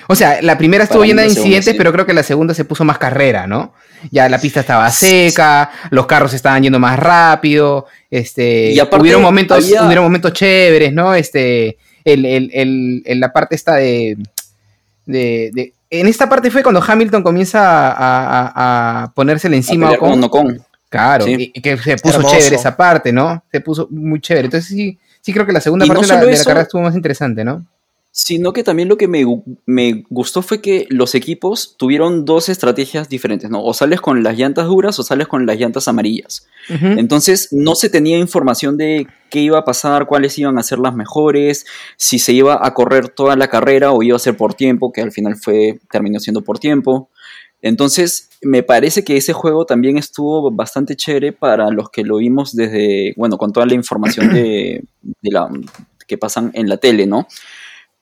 [0.08, 1.78] O sea, la primera estuvo llena de segunda, incidentes, sí.
[1.78, 3.74] pero creo que la segunda se puso más carrera, ¿no?
[4.12, 9.22] Ya la pista estaba seca, los carros estaban yendo más rápido, este, Y aparte, hubieron
[9.22, 11.14] momentos, había- hubieron momentos chéveres, ¿no?
[11.16, 14.18] Este, el, el- el- el- la parte esta de,
[15.06, 19.98] de, de- en esta parte fue cuando Hamilton comienza a, a- a ponérsele encima a
[19.98, 20.62] con Ocon.
[20.90, 21.52] Claro, Sí.
[21.54, 22.36] y, que se puso Hermoso.
[22.38, 23.44] chévere esa parte, ¿no?
[23.52, 24.46] Se puso muy chévere.
[24.46, 26.36] Entonces sí, sí creo que la segunda Y parte no de, la, solo de la
[26.38, 27.66] eso- carrera estuvo más interesante, ¿no?
[28.18, 29.26] Sino que también lo que me,
[29.66, 33.62] me gustó fue que los equipos tuvieron dos estrategias diferentes, ¿no?
[33.62, 36.48] O sales con las llantas duras o sales con las llantas amarillas.
[36.70, 40.96] Entonces no se tenía información de qué iba a pasar, cuáles iban a ser las
[40.96, 41.66] mejores,
[41.98, 45.02] si se iba a correr toda la carrera o iba a ser por tiempo, que
[45.02, 47.10] al final fue terminó siendo por tiempo.
[47.62, 52.56] Entonces me parece que ese juego también estuvo bastante chévere para los que lo vimos
[52.56, 55.50] desde, bueno, con toda la información de, de la
[56.08, 57.28] que pasan en la tele, ¿no?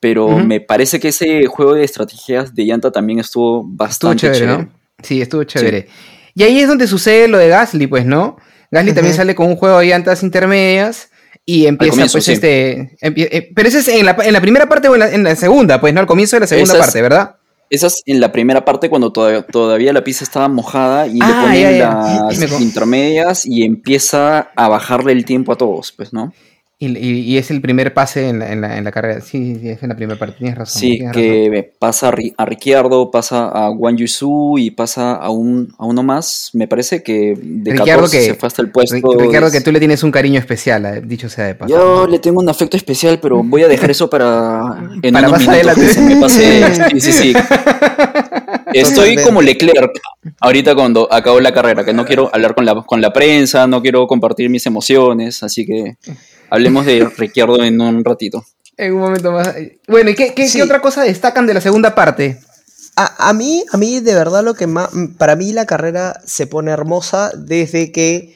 [0.04, 4.39] Pero me parece que ese juego de estrategias de llanta también estuvo Estuvo bastante chévere,
[4.39, 4.58] chévere.
[4.63, 4.70] ¿no?
[5.02, 5.88] Sí, estuvo chévere.
[6.36, 8.36] Y ahí es donde sucede lo de Gasly, pues, ¿no?
[8.70, 11.10] Gasly también sale con un juego de llantas intermedias
[11.46, 12.34] y empieza, comienzo, pues, sí.
[12.34, 12.98] este...
[13.02, 15.24] empie- eh, pero ese es en la, en la primera parte o en la, en
[15.24, 16.02] la segunda, pues, ¿no?
[16.02, 17.36] Al comienzo de la segunda parte, ¿verdad?
[17.70, 21.20] Esa es en la primera parte cuando todavía, todavía la pista estaba mojada y le
[21.24, 21.96] Ah, ponen ya, ya.
[22.30, 26.34] las intermedias y empieza a bajarle el tiempo a todos, pues, ¿no?
[26.86, 29.22] Y, y- y es el primer pase en la, en la, en la carrera.
[29.22, 30.38] Sí, sí, es en la primera parte.
[30.39, 30.82] Tienes razón.
[30.82, 31.22] Sí, tienes razón.
[31.22, 35.86] que pasa a, Ri- a Ricciardo, pasa a Wang Yusu y pasa a, un, a
[35.86, 36.50] uno más.
[36.54, 38.96] Me parece que de Ricciardo 14 que- se fue hasta el puesto.
[38.96, 41.69] Ri- Ricardo, que tú le tienes un cariño especial, eh, dicho sea de paso.
[41.74, 44.62] Yo le tengo un afecto especial, pero voy a dejar eso para
[45.02, 46.00] en Para unos más adelante.
[46.02, 46.74] me pase.
[46.91, 47.34] Sí, sí, sí.
[48.74, 49.91] Estoy como Leclerc
[50.39, 53.82] ahorita cuando acabó la carrera, que no quiero hablar con la, con la prensa, no
[53.82, 55.96] quiero compartir mis emociones, así que
[56.54, 58.46] hablemos de Ricciardo en un ratito.
[58.78, 59.54] En un momento más.
[59.88, 60.58] Bueno, ¿y qué, qué- Sí.
[60.58, 62.39] qué otra cosa destacan de la segunda parte?
[62.96, 64.89] A, a mí, a mí, de verdad, lo que más.
[65.18, 68.36] Para mí, la carrera se pone hermosa desde que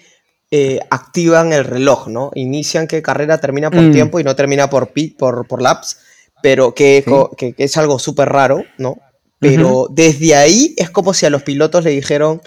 [0.50, 2.32] eh, activan el reloj, ¿no?
[2.34, 3.92] Inician que carrera termina por Mm.
[3.92, 5.98] tiempo y no termina por, por, por laps,
[6.42, 7.10] pero que, Sí.
[7.12, 8.98] co- que- que es algo súper raro, ¿no?
[9.40, 12.42] Pero desde ahí es como si a los pilotos le dijeron.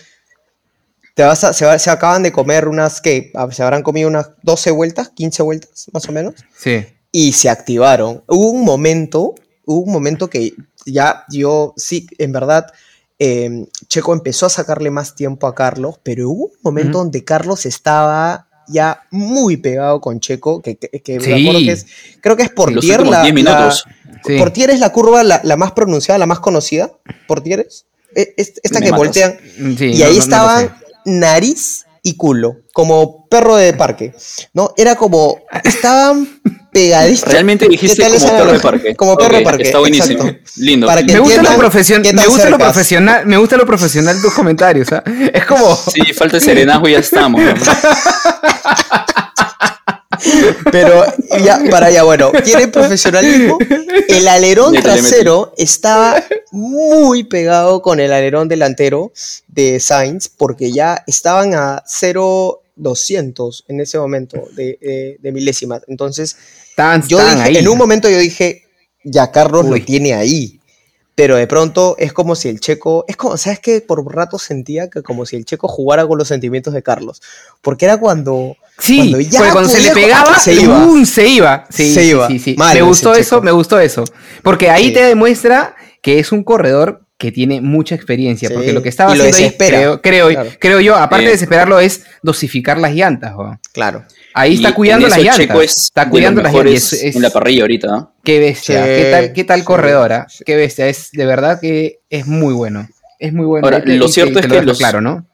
[1.15, 3.31] Te vas a- se, va- se acaban de comer unas, ¿qué?
[3.35, 6.85] Ah, Se habrán comido unas 12 vueltas, 15 vueltas, más o menos Sí.
[7.13, 8.23] y se activaron.
[8.27, 9.35] Hubo un momento,
[9.67, 10.55] hubo un momento que
[10.87, 12.67] ya yo, sí, en verdad,
[13.19, 17.67] eh, Checo empezó a sacarle más tiempo a Carlos, pero hubo un momento donde Carlos
[17.67, 21.65] estaba ya muy pegado con Checo, que, que- que Sí.
[21.67, 21.87] que es,
[22.23, 23.85] creo que es por Los Tier últimos la, 10 minutos.
[24.25, 24.39] Sí.
[24.39, 26.91] Portier es la curva la, la más pronunciada, la más conocida.
[27.27, 27.85] Portier es.
[28.15, 29.07] Es- Esta Me que matas.
[29.07, 29.39] voltean.
[29.77, 30.75] Sí, y no- ahí no- estaban.
[31.05, 34.15] Nariz y culo, como perro de parque.
[34.55, 34.73] ¿No?
[34.77, 35.39] Era como.
[35.65, 36.41] Estaban
[36.73, 37.31] pegaditos.
[37.31, 38.97] Realmente dijiste ¿Qué tal como perro de parque.
[38.97, 39.63] Como perro de parque.
[39.65, 40.25] Está buenísimo.
[40.25, 40.51] exacto.
[40.57, 40.87] Lindo.
[40.87, 44.33] Para que Me gusta, lo me gusta lo profesional, me gusta lo profesional de tus
[44.33, 45.03] comentarios, ¿ah?
[45.33, 47.43] Es como Sí, falta serenazgo y ya estamos.
[50.73, 51.05] Pero
[51.45, 53.59] ya, para allá, bueno, tiene profesionalismo.
[54.09, 59.13] El alerón trasero estaba muy pegado con el alerón delantero
[59.49, 65.83] de Sainz, porque ya estaban a 0,200 en ese momento de, de- de milésimas.
[65.89, 66.37] Entonces,
[67.09, 67.57] yo estaban dije, ahí.
[67.59, 68.65] en un momento yo dije,
[69.05, 69.81] ya Carlos Uy.
[69.81, 70.60] lo tiene ahí.
[71.21, 73.83] Pero de pronto es como si el checo, es como, ¿sabes qué?
[73.83, 77.21] Por rato sentía que como si el checo jugara con los sentimientos de Carlos.
[77.61, 81.05] Porque era cuando, Sí, cuando ya cuando se le pegaba, se iba.
[81.05, 81.67] se iba.
[81.69, 82.27] Sí, Se iba.
[82.27, 82.55] sí, sí.
[82.57, 84.05] Mal Me gustó eso, me gustó eso.
[84.43, 88.49] Porque ahí te demuestra que es un corredor que tiene mucha experiencia.
[88.49, 90.51] Sí, Porque lo que estaba y lo haciendo ahí, creo, creo, Claro.
[90.59, 91.27] creo yo, aparte Eh.
[91.27, 93.35] de desesperarlo, es dosificar las llantas.
[93.73, 94.05] Claro.
[94.33, 95.37] Ahí Y está cuidando las llantas.
[95.37, 96.65] Checo es está cuidando las llantas.
[96.65, 97.89] mejores Es- es- en la parrilla ahorita.
[97.89, 98.15] ¿no?
[98.25, 101.99] Qué bestia, Sí, qué tal, qué tal sí, corredora, qué bestia, es de verdad que
[102.09, 103.67] es muy bueno, es muy bueno.
[103.67, 105.27] Ahora, Y te- lo cierto te es que los- claro, ¿no?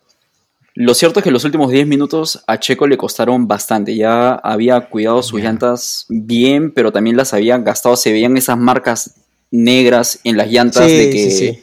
[0.75, 3.94] Lo cierto es que los últimos 10 minutos a Checo le costaron bastante.
[3.94, 7.96] Ya había cuidado sus llantas bien, pero también las había gastado.
[7.96, 9.14] Se veían esas marcas
[9.53, 11.62] negras en las llantas Sí, de que sí, sí.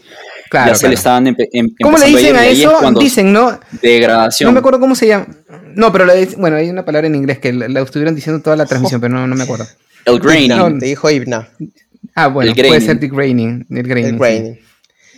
[0.53, 0.89] Claro, ya se claro.
[0.91, 2.79] le estaban empe- em- ¿Cómo le a dicen ir, a eso?
[2.99, 3.59] Dicen, ¿no?
[3.81, 4.47] degradación.
[4.47, 5.25] No me acuerdo cómo se llama.
[5.75, 8.55] No, pero la- bueno, hay una palabra en inglés que la, la estuvieron diciendo toda
[8.55, 9.65] la transmisión, pero no, no me acuerdo.
[10.05, 10.57] El graining.
[10.57, 11.49] No, Te dijo Ibna.
[12.15, 12.87] Ah, bueno, El puede graining.
[12.87, 13.65] ser degrading.
[13.69, 14.05] El graining.
[14.05, 14.17] El sí.
[14.19, 14.59] graining.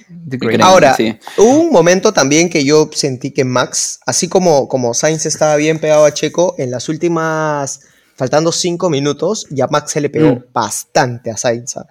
[0.08, 0.62] Degrading.
[0.62, 1.18] Ahora, sí.
[1.38, 5.80] hubo un momento también que yo sentí que Max, así como, como Sainz estaba bien
[5.80, 7.82] pegado a Checo, en las últimas,
[8.16, 10.44] faltando cinco minutos, ya Max se le pegó Mm.
[10.54, 11.78] bastante a Sainz.
[11.78, 11.88] ¿ah?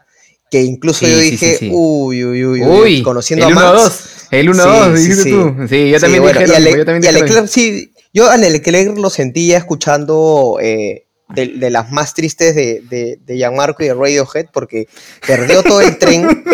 [0.55, 1.71] Que incluso Sí, yo dije, sí, sí.
[1.73, 3.81] uy, uy, uy, uy, Uy, conociendo el a Max.
[3.83, 4.29] 1-2.
[4.31, 5.31] El 1-2, Sí, sí, dijiste sí.
[5.31, 5.55] tú.
[5.69, 7.13] Sí, yo también bueno, dije mismo, Le- yo también dije
[7.49, 13.19] sí, yo a Leclerc lo sentía escuchando eh, de, de las más tristes de, de,
[13.25, 14.89] de Gianmarco y de Radiohead, porque
[15.27, 16.45] perdió todo el tren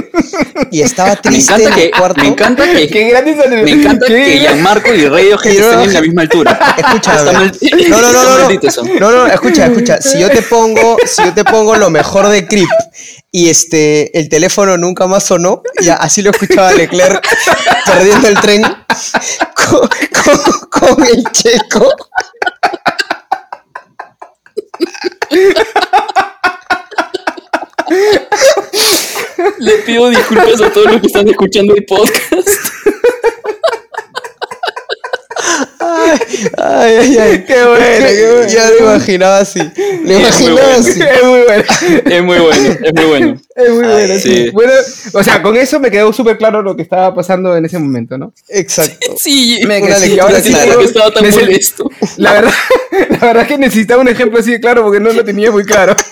[0.70, 2.20] y estaba Me triste encanta en que, el cuarto.
[2.22, 3.04] me encanta que, Qué
[3.64, 6.58] me encanta qué que Gianmarco y Radiohead Y estén en la misma altura.
[7.32, 7.58] Mal-
[7.90, 9.00] No, no, no, no, no.
[9.00, 10.00] No, no, escucha, escucha.
[10.00, 12.68] Si yo te pongo, si yo te pongo lo mejor de Creep
[13.32, 17.24] y este el teléfono nunca más sonó, ya así lo escuchaba Leclerc
[17.86, 18.62] perdiendo el tren
[19.54, 21.88] con, con- con el checo.
[29.58, 32.69] Le pido disculpas a todos los que están escuchando el podcast.
[36.56, 37.44] Ay, ay, ay.
[37.44, 38.48] Qué bueno, qué bueno.
[38.48, 39.60] Ya lo imaginaba así.
[40.04, 40.78] Lo imaginaba bueno.
[40.78, 41.00] así.
[41.00, 41.64] Es muy bueno.
[42.06, 43.40] Es muy bueno, es muy bueno.
[43.56, 44.20] Es muy bueno, sí.
[44.20, 44.50] sí.
[44.50, 44.72] Bueno,
[45.12, 48.16] o sea, con eso me quedó súper claro lo que estaba pasando en ese momento,
[48.18, 48.32] ¿no?
[48.48, 49.06] Exacto.
[49.18, 51.90] Sí, Me- Una sí, ahora sí que estaba tan molesto.
[52.16, 52.52] La verdad,
[53.10, 55.64] la verdad es que necesitaba un ejemplo así de claro porque no lo tenía muy
[55.64, 55.94] claro.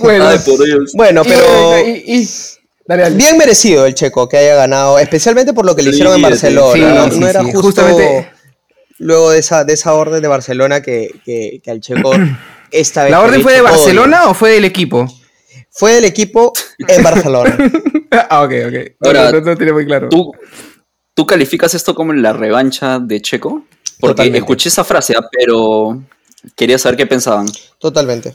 [0.00, 0.92] Bueno, Ay, por Dios.
[0.94, 2.28] Bueno, pero bueno, y- y-
[2.88, 3.14] dale, dale.
[3.16, 6.22] bien merecido el checo que haya ganado, especialmente por lo que le Sí, hicieron en
[6.22, 6.72] Barcelona.
[6.72, 8.30] sí, no, sí, No era sí, justo justamente-
[8.98, 12.10] luego de esa, de esa orden de Barcelona que, que, que al checo
[12.72, 13.12] esta vez.
[13.12, 15.06] ¿La orden fue de Barcelona o fue del equipo?
[15.70, 17.56] Fue del equipo en Barcelona.
[18.10, 18.74] ah, ok, ok.
[19.00, 20.08] No, Ahora, no, no tiene muy claro.
[20.08, 20.32] ¿Tú,
[21.14, 23.64] ¿Tú calificas esto como la revancha de Checo?
[24.00, 24.38] Porque Totalmente.
[24.38, 26.02] escuché esa frase, ah, pero
[26.56, 27.46] quería saber qué pensaban.
[27.78, 28.34] Totalmente.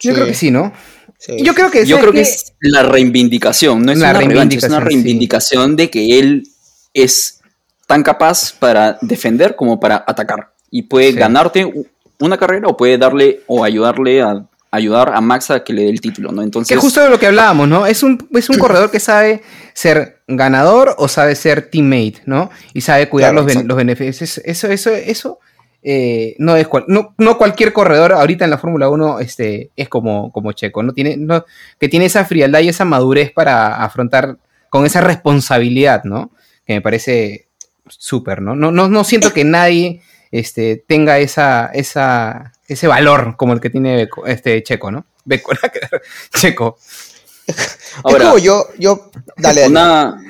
[0.00, 0.72] Yo creo que sí, ¿no?
[1.18, 1.36] Sí.
[1.42, 4.56] Yo creo que Yo ¿sabes creo que es la reivindicación, no es La una revancha,
[4.58, 5.04] es una reivindicación, sí.
[5.04, 6.48] reivindicación de que él
[6.94, 7.40] es
[7.86, 10.52] tan capaz para defender como para atacar.
[10.70, 11.18] Y puede Sí.
[11.18, 11.72] ganarte
[12.20, 15.88] una carrera o puede darle o ayudarle a ayudar a Max a que le dé
[15.88, 16.42] el título, ¿no?
[16.42, 17.86] Entonces, Que justo de lo que hablábamos, ¿no?
[17.86, 22.50] Es un, es un corredor que sabe ser ganador o sabe ser teammate, ¿no?
[22.74, 24.38] Y sabe cuidar Claro, los, ben- los beneficios.
[24.44, 25.38] Eso, eso, eso
[25.82, 29.88] eh, no es cual- no, no cualquier corredor ahorita en la Fórmula 1 este, es
[29.88, 30.92] como, como Checo, ¿no?
[30.92, 31.44] Tiene, no,
[31.78, 34.36] que tiene esa frialdad y esa madurez para afrontar
[34.70, 36.30] con esa responsabilidad, ¿no?
[36.66, 37.46] Que me parece
[37.88, 38.54] súper, ¿no?
[38.54, 43.70] No, no, no siento que nadie este, tenga esa, esa, ese valor como el que
[43.70, 45.06] tiene Beco- este Checo, ¿no?
[45.24, 45.52] Beco,
[46.34, 46.76] Checo.
[48.04, 49.70] ahora, es como yo, yo, dale, dale.
[49.70, 50.22] una...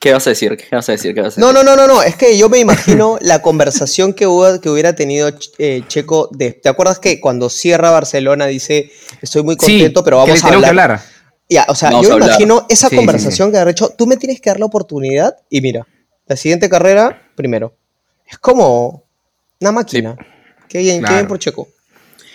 [0.00, 0.56] ¿Qué va- ¿Qué vas a decir?
[0.56, 1.14] ¿Qué vas a decir?
[1.14, 1.64] ¿Qué vas a No, decir?
[1.64, 4.94] no, no, no, no, es que yo me imagino la conversación que, hubo, que hubiera
[4.94, 6.28] tenido eh, Checo.
[6.32, 10.48] De, ¿Te acuerdas que cuando cierra Barcelona dice, estoy muy contento, pero que vamos le
[10.48, 10.62] a hablar?
[10.62, 11.00] que hablar.
[11.50, 14.06] Ya, o sea, Vamos yo me imagino esa Sí, sí, conversación que habrá hecho, tú
[14.06, 15.86] me tienes que dar la oportunidad y mira,
[16.26, 17.74] la siguiente carrera, primero.
[18.26, 19.02] Es como
[19.60, 20.16] una máquina.
[20.68, 21.68] Qué bien, qué bien por Checo.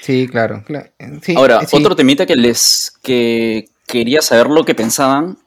[0.01, 0.63] Sí, claro.
[0.67, 0.89] claro.
[1.23, 1.77] Sí, Ahora, sí.
[1.77, 5.39] otro temita que les que quería saber lo que pensaban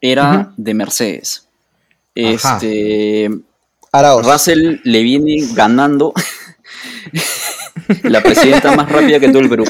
[0.00, 1.47] era de Mercedes.
[2.18, 2.54] Ajá.
[2.56, 3.30] Este
[3.92, 4.26] Araos.
[4.26, 6.12] Russell le viene ganando
[8.02, 9.64] la presidenta más rápida que todo el Perú.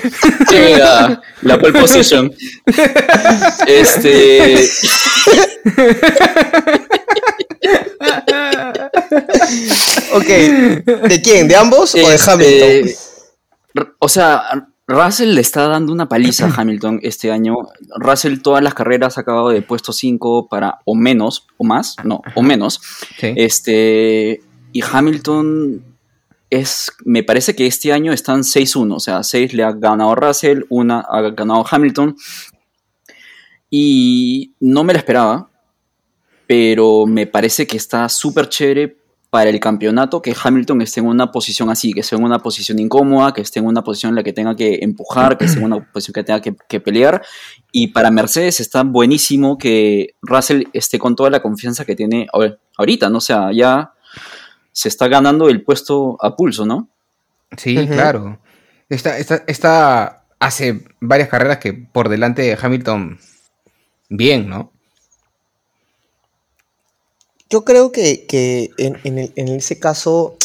[0.51, 2.33] Llega la pole position.
[3.67, 4.69] Este
[10.13, 11.49] Ok, ¿de quién?
[11.49, 13.95] ¿De ambos o de Este, Hamilton?
[13.99, 17.55] O sea, Russell le está dando una paliza a Hamilton este año.
[17.97, 22.23] Russell todas las carreras ha acabado de puesto 5 para o menos, o más, no,
[22.35, 22.81] o menos.
[23.21, 23.35] Sí.
[23.37, 24.41] Este,
[24.73, 25.85] y Hamilton
[26.49, 30.63] es, me parece que este año están 6-1, o sea, 6 le ha ganado Russell,
[30.71, 32.17] una ha ganado Hamilton.
[33.69, 35.51] Y no me la esperaba,
[36.47, 38.98] pero me parece que está súper chévere
[39.31, 42.79] para el campeonato que Hamilton esté en una posición así, que esté en una posición
[42.79, 45.67] incómoda, que esté en una posición en la que tenga que empujar, que esté en
[45.67, 47.23] una posición que tenga que, que pelear.
[47.71, 52.59] Y para Mercedes está buenísimo que Russell esté con toda la confianza que tiene ahor-
[52.79, 53.19] ahorita, ¿no?
[53.19, 53.93] O sea, ya
[54.73, 56.89] se está ganando el puesto a pulso, ¿no?
[57.57, 58.39] Sí, claro.
[58.89, 63.19] Está, está, está hace varias carreras que por delante de Hamilton,
[64.09, 64.73] bien, ¿no?
[67.51, 70.37] Yo creo que, que en, en el- en ese caso,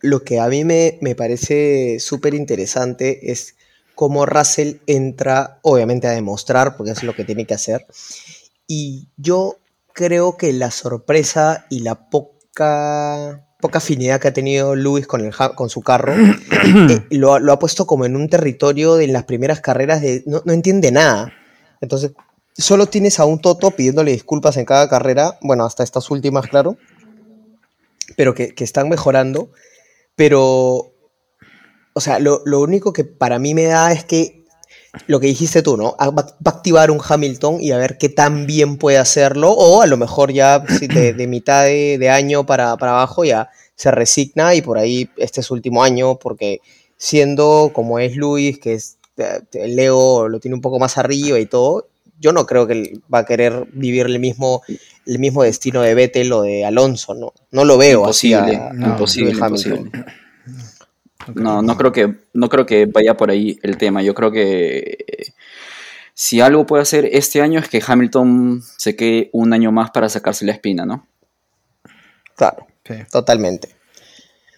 [0.00, 3.54] lo que a mí me, me parece súper interesante es
[3.94, 7.86] cómo Russell entra, obviamente, a demostrar, porque es lo que tiene que hacer.
[8.66, 9.58] Y yo
[9.92, 15.32] creo que la sorpresa y la poca, poca afinidad que ha tenido Lewis con, el,
[15.54, 16.14] con su carro
[16.90, 20.02] eh, lo, ha- lo ha puesto como en un territorio de en las primeras carreras
[20.02, 21.32] de no, no entiende nada.
[21.80, 22.12] Entonces,
[22.58, 26.76] solo tienes a un Toto pidiéndole disculpas en cada carrera, bueno, hasta estas últimas, claro,
[28.16, 29.50] pero que, que están mejorando.
[30.14, 30.92] Pero,
[31.92, 34.44] o sea, lo, lo único que para mí me da es que
[35.06, 35.94] lo que dijiste tú, ¿no?
[35.98, 39.82] Ah, Va, a activar un Hamilton y a ver qué tan bien puede hacerlo, o
[39.82, 43.90] a lo mejor ya de, de mitad de, de año para, para abajo ya se
[43.90, 46.60] resigna y por ahí este es último año, porque
[46.96, 51.46] siendo como es Luis, que es eh, Leo lo tiene un poco más arriba y
[51.46, 51.86] todo,
[52.20, 54.62] yo no creo que él va a querer vivir el mismo,
[55.06, 57.32] el mismo destino de Vettel o de Alonso, ¿no?
[57.50, 59.90] No lo veo así a- Imposible, a no, imposible, imposible.
[61.34, 64.02] No, no creo que, no creo que vaya por ahí el tema.
[64.02, 65.32] Yo creo que eh,
[66.14, 70.08] si algo puede hacer este año es que Hamilton se quede un año más para
[70.08, 71.06] sacarse la espina, ¿no?
[72.36, 72.94] Claro, Sí.
[73.10, 73.68] totalmente.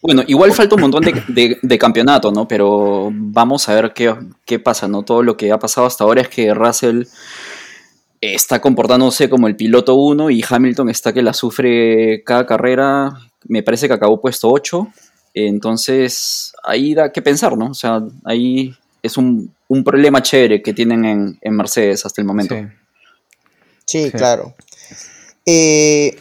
[0.02, 2.46] Bueno, igual falta un montón de, de- de campeonato, ¿no?
[2.46, 5.02] Pero vamos a ver qué, qué pasa, ¿no?
[5.02, 7.04] Todo lo que ha pasado hasta ahora es que Russell
[8.20, 13.12] está comportándose como el piloto 1 y Hamilton está que la sufre cada carrera.
[13.46, 14.88] Me parece que acabó puesto 8.
[15.34, 17.66] Entonces, ahí da que pensar, ¿no?
[17.70, 22.26] O sea, ahí es un, un problema chévere que tienen en, en Mercedes hasta el
[22.26, 22.54] momento.
[22.56, 22.66] Sí.
[23.86, 24.10] Sí, Sí.
[24.10, 24.54] claro.
[25.46, 26.16] Eh,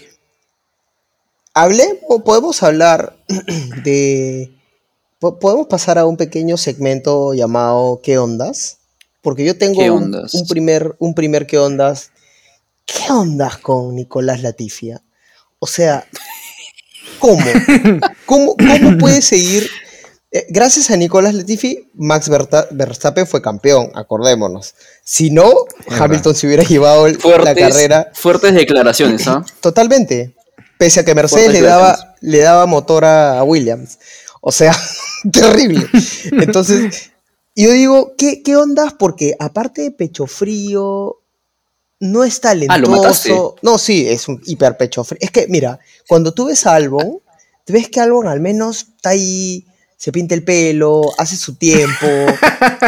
[1.54, 3.18] hable, o podemos hablar
[3.84, 4.52] de.
[5.20, 8.77] po- ¿Podemos pasar a un pequeño segmento llamado ¿Qué ondas?
[9.28, 12.12] Porque yo tengo ¿Qué un, un primer, un primer ¿Qué ondas?
[12.86, 15.04] ¿Qué ondas con Nicolás Latifia?
[15.60, 16.08] O sea,
[17.20, 17.44] ¿cómo?
[18.26, 19.70] ¿Cómo, cómo puede seguir
[20.32, 22.30] eh, gracias a Nicolás Latifi, Max
[22.72, 24.76] Verstappen fue campeón, acordémonos.
[25.04, 25.52] Si no,
[25.90, 29.44] Hamilton se hubiera llevado el- la carrera fuertes declaraciones, ¿ah?
[29.60, 30.38] totalmente.
[30.78, 34.00] Pese a que Mercedes le daba, le daba motor a Williams.
[34.40, 34.74] O sea,
[35.34, 35.86] terrible.
[36.32, 37.12] Entonces,
[37.64, 38.94] yo digo, ¿qué, ¿qué ondas?
[38.94, 41.18] Porque aparte de pecho frío,
[42.00, 43.56] no es Ah, talentoso.
[43.62, 45.20] no, sí, es un hiper pecho frío.
[45.22, 47.20] Es que, mira, cuando tú ves a Albon,
[47.66, 49.66] te ves que Albon al menos está ahí,
[50.00, 52.06] se pinta el pelo, hace su tiempo,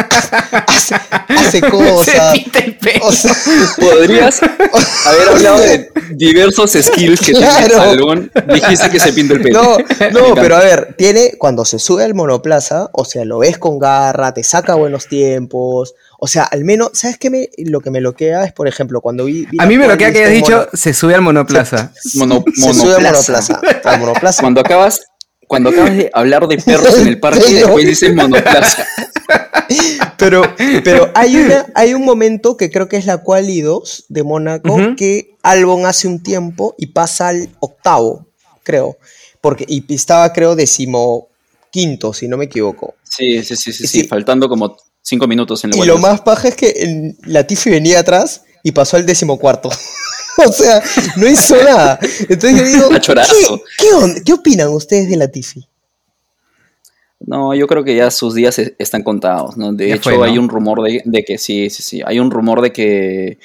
[0.66, 0.94] hace,
[1.28, 2.32] hace cosas.
[2.34, 3.06] Se pinta el pelo.
[3.06, 3.34] O sea,
[3.78, 4.40] Podrías
[5.06, 7.74] haber hablado de diversos skills que tiene Claro.
[7.76, 8.30] Salón.
[8.54, 9.78] Dijiste que se pinta el pelo.
[10.12, 13.58] No, no, pero a ver, tiene, cuando se sube al monoplaza, o sea, lo ves
[13.58, 17.90] con garra, te saca buenos tiempos, o sea, al menos, ¿sabes qué me, lo que
[17.90, 19.46] me bloquea es, por ejemplo, cuando vi...
[19.50, 21.92] vi A mí me lo pole que de hayas dicho, mono- se sube al monoplaza.
[22.14, 23.54] Mono- se sube al monoplaza.
[23.54, 24.42] monoplaza, al monoplaza.
[24.42, 25.00] Cuando acabas,
[25.50, 28.86] cuando acabas de hablar de perros en el parque, después dices monoplaza.
[30.16, 30.42] Pero,
[30.84, 34.76] pero hay, una, hay un momento que creo que es la quali 2 de Mónaco
[34.96, 38.26] que Albon hace un tiempo y pasa al octavo,
[38.62, 38.98] creo.
[39.40, 42.94] Porque, y estaba, creo, decimoquinto, si no me equivoco.
[43.02, 44.08] Sí, sí, sí, sí, sí, Sí.
[44.08, 48.00] faltando como cinco minutos en la Y lo más paja es que el- Latifi venía
[48.00, 49.70] atrás y pasó al decimocuarto.
[50.48, 50.82] o sea,
[51.16, 51.98] no hizo nada.
[52.28, 52.88] Entonces yo digo.
[53.00, 54.20] ¿qué, qué onda?
[54.24, 55.66] ¿Qué opinan ustedes de Latifi?
[57.20, 59.72] No, yo creo que ya sus días e- están contados, ¿no?
[59.72, 60.24] De Ya hecho, fue, ¿no?
[60.24, 62.00] hay un rumor de, de que sí, sí, sí.
[62.04, 63.38] Hay un rumor de que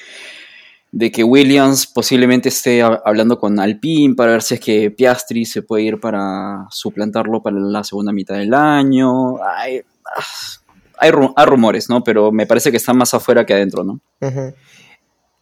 [0.92, 5.44] de que Williams posiblemente esté ha- hablando con Alpine para ver si es que Piastri
[5.44, 9.44] se puede ir para suplantarlo para la segunda mitad del año.
[9.46, 10.24] Hay, ah,
[10.98, 12.02] hay, ru- hay rumores, ¿no?
[12.02, 14.00] Pero me parece que están más afuera que adentro, ¿no?
[14.22, 14.54] Ujú.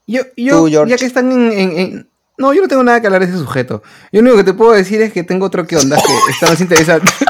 [0.05, 3.07] Yo, yo Tú, ya que están en, en- en- No, yo no tengo nada que
[3.07, 3.83] hablar de ese sujeto.
[4.11, 6.49] Yo lo único que te puedo decir es que tengo otro que onda que está
[6.49, 7.11] más interesante.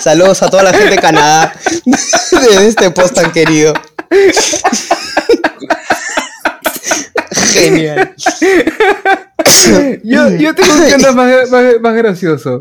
[0.00, 1.52] Saludos a toda la gente de Canadá
[1.84, 3.74] de este post tan querido.
[7.52, 8.14] Genial.
[10.04, 12.60] yo, yo tengo un que onda más, más- más gracioso.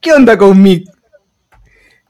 [0.00, 0.88] ¿Qué onda con Mick?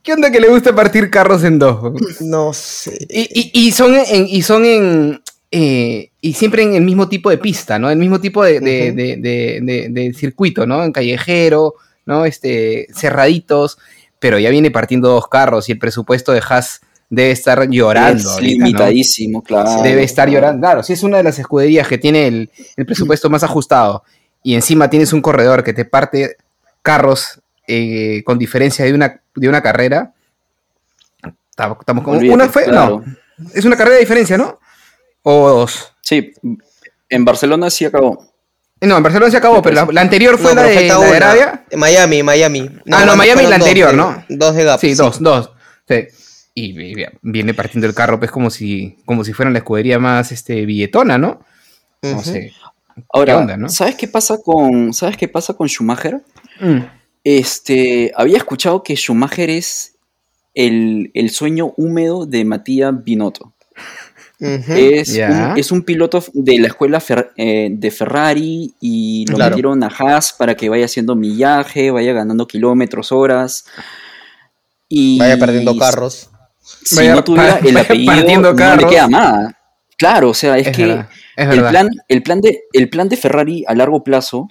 [0.03, 1.93] ¿Qué onda que le gusta partir carros en dos?
[2.21, 3.07] No sé.
[3.09, 7.29] Y, y- y son en, y son en eh, y siempre en el mismo tipo
[7.29, 7.89] de pista, ¿no?
[7.89, 10.83] El mismo tipo de, de- de- de- de- de circuito, ¿no?
[10.83, 11.75] En callejero,
[12.05, 12.25] ¿no?
[12.25, 13.77] Este, cerraditos,
[14.19, 18.17] pero ya viene partiendo dos carros y el presupuesto de Haas debe estar llorando.
[18.19, 18.65] es ahorita, ¿no?
[18.65, 19.83] limitadísimo, claro.
[19.83, 20.59] Debe estar llorando.
[20.61, 24.03] Claro, si es una de las escuderías que tiene el, el presupuesto más ajustado
[24.41, 26.35] y encima tienes un corredor que te parte
[26.81, 30.13] carros eh, con diferencia de una, de una carrera.
[31.49, 32.17] Estamos estamos como.
[32.17, 32.63] Olvídate, una fue.
[32.65, 33.03] claro.
[33.37, 33.47] No.
[33.53, 34.59] Es una carrera de diferencia, ¿no?
[35.23, 35.93] O dos.
[36.01, 36.33] Sí,
[37.09, 38.27] en Barcelona sí acabó.
[38.81, 41.15] No, en Barcelona se acabó, pero la, la anterior fue No, la de, la de.
[41.15, 41.65] Arabia.
[41.77, 42.69] Miami, Miami.
[42.91, 44.25] Ah, no, Miami la dos anterior, de- ¿no?
[44.27, 44.79] Dos de gap.
[44.79, 45.51] Sí, dos, dos.
[45.87, 46.07] Sí.
[46.55, 50.31] Y, y viene partiendo el carro, pues como si, como si fuera la escudería más
[50.31, 51.39] este, billetona, ¿no?
[52.01, 52.51] No sé.
[53.13, 53.69] Ahora, ¿Qué onda, no?
[53.69, 56.21] ¿sabes qué pasa con ¿sabes qué pasa con Schumacher?
[56.59, 56.79] Mm.
[57.23, 59.95] Este, había escuchado que Schumacher es
[60.53, 63.53] el, el sueño húmedo de Matías Binotto.
[64.39, 69.51] Es, un, es un piloto de la escuela Fer- eh, de Ferrari y lo Claro.
[69.51, 73.65] metieron a Haas para que vaya haciendo millaje, vaya ganando kilómetros, horas.
[74.89, 76.29] Y Vaya perdiendo carros.
[76.61, 78.91] Si Vaya no tuviera el apellido, no le carros.
[78.91, 79.57] queda nada.
[79.97, 83.07] Claro, o sea, es, Es que verdad, es el, plan, el, plan de, el plan
[83.07, 84.49] de Ferrari a largo plazo,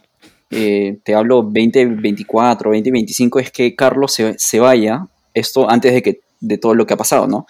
[0.53, 6.20] eh, te hablo 2024, 2025, es que Carlos se, se vaya, esto antes de, que,
[6.40, 7.46] de todo lo que ha pasado, ¿no?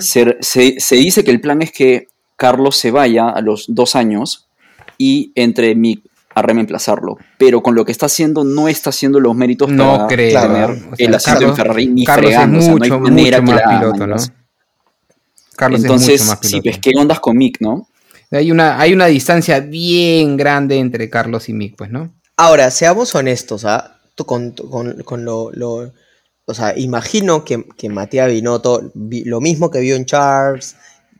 [0.00, 3.96] Se, se- se dice que el plan es que Carlos se vaya a los dos
[3.96, 4.46] años
[4.98, 6.02] y entre Mick
[6.34, 10.06] a reemplazarlo, pero con lo que está haciendo no está haciendo los méritos No para
[10.08, 10.40] creo.
[10.40, 12.84] Tener O sea, el asiento en Carlos- Ferrari ni Carlos es fregando, o sea, no
[12.84, 14.16] hay mucho, manera mucho que más la piloto, ¿no?
[15.56, 16.78] Carlos Entonces, es mucho más sí, piloto.
[16.82, 17.86] ¿qué ondas con Mick, no?
[18.30, 22.10] Hay una, hay una distancia bien grande entre Carlos y Mick, pues, ¿no?
[22.44, 23.98] Ahora, seamos honestos, ¿ah?
[24.16, 25.92] Tú con, con- con lo, lo-
[26.44, 30.74] O sea, imagino que, que Matías Binotto, vi- lo mismo que vio en Charles,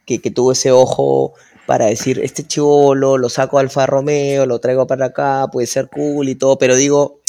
[0.05, 4.59] que, que tuvo ese ojo para decir, este chivolo, lo saco a Alfa Romeo, lo
[4.59, 7.21] traigo para acá, puede ser cool y todo, pero digo,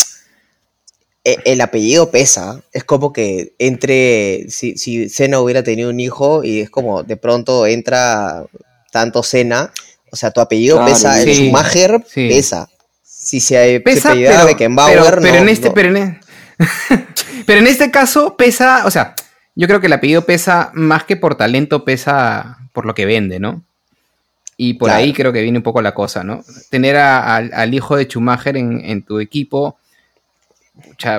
[1.23, 2.63] e- el apellido pesa.
[2.73, 7.15] Es como que entre, si, si Senna hubiera tenido un hijo y es como de
[7.15, 8.43] pronto entra
[8.91, 9.71] tanto Senna,
[10.11, 12.27] o sea, tu apellido Claro, pesa, el sí, Schumacher sí.
[12.27, 12.69] pesa.
[13.23, 15.73] Si se, Pesa, se pero, Beckenbauer, pero, pero no, en este, no.
[15.73, 16.19] pero, en, e-
[17.45, 19.15] pero en este caso pesa, o sea,
[19.55, 23.39] yo creo que el apellido pesa más que por talento, pesa por lo que vende,
[23.39, 23.63] ¿no?
[24.57, 25.03] Y por Claro.
[25.03, 26.43] ahí creo que viene un poco la cosa, ¿no?
[26.69, 29.77] Tener a- al, al hijo de Schumacher en, en tu equipo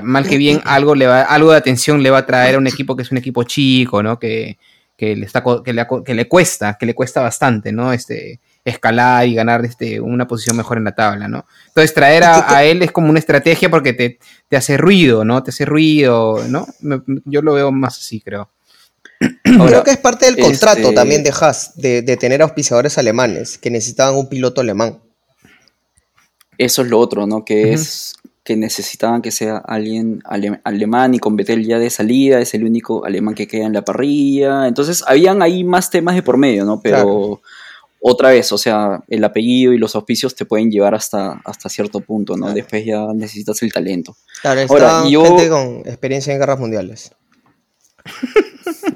[0.02, 2.66] mal que bien, algo, le va, algo de atención le va a traer a un
[2.66, 4.18] equipo que es un equipo chico, ¿no?
[4.18, 4.56] Que,
[4.96, 7.92] que le, está, que le, que le cuesta, que le cuesta bastante, ¿no?
[7.92, 11.46] Este, escalar y ganar este, una posición mejor en la tabla, ¿no?
[11.68, 15.42] Entonces traer a, él es como una estrategia porque te, te, hace ruido, ¿no?
[15.42, 16.66] Te hace ruido, ¿no?
[17.24, 18.50] yo lo veo más así, creo.
[19.42, 23.58] creo que es parte del contrato este también de Haas, de, de, tener auspiciadores alemanes,
[23.58, 25.00] que necesitaban un piloto alemán.
[26.56, 27.44] Eso es lo otro, ¿no?
[27.44, 30.22] Que es que necesitaban que sea alguien
[30.64, 33.82] alemán y con Betel ya de salida, es el único alemán que queda en la
[33.82, 34.68] parrilla.
[34.68, 36.78] Entonces, habían ahí más temas de por medio, ¿no?
[36.80, 37.40] Pero
[38.06, 42.00] otra vez, o sea, el apellido y los auspicios te pueden llevar hasta, hasta cierto
[42.00, 42.52] punto, ¿no?
[42.52, 44.14] Después ya necesitas el talento.
[44.42, 45.24] Claro, Ahora, yo...
[45.24, 47.12] gente con experiencia en guerras mundiales.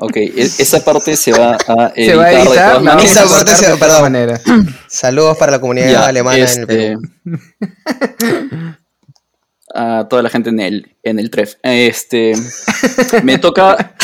[0.01, 1.95] Ok, e-, esa parte se va a editar.
[2.05, 4.03] Se va a editar, de esa parte se va, perdón.
[4.03, 4.41] Manera.
[4.89, 7.01] Saludos para la comunidad alemana en el Perú.
[7.25, 8.39] Este,
[9.75, 11.55] a toda la gente en el, en el TREF.
[11.63, 12.35] Este,
[13.23, 13.95] me toca,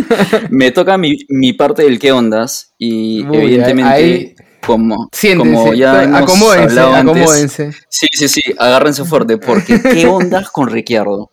[0.48, 4.36] me toca mi, mi, parte del qué ondas y evidentemente
[4.66, 5.08] como,
[5.38, 7.52] como ya hemos hablado antes,
[7.88, 11.30] sí, sí, sí, agárrense fuerte porque qué ondas con Ricciardo,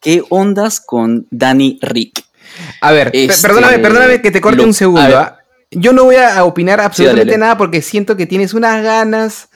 [0.00, 2.24] qué ondas con Danny Rick.
[2.80, 5.18] A ver, este, perdóname, perdóname que te corte un segundo.
[5.18, 5.38] ¿ah?
[5.70, 9.48] Yo no voy a opinar absolutamente nada porque siento que tienes unas ganas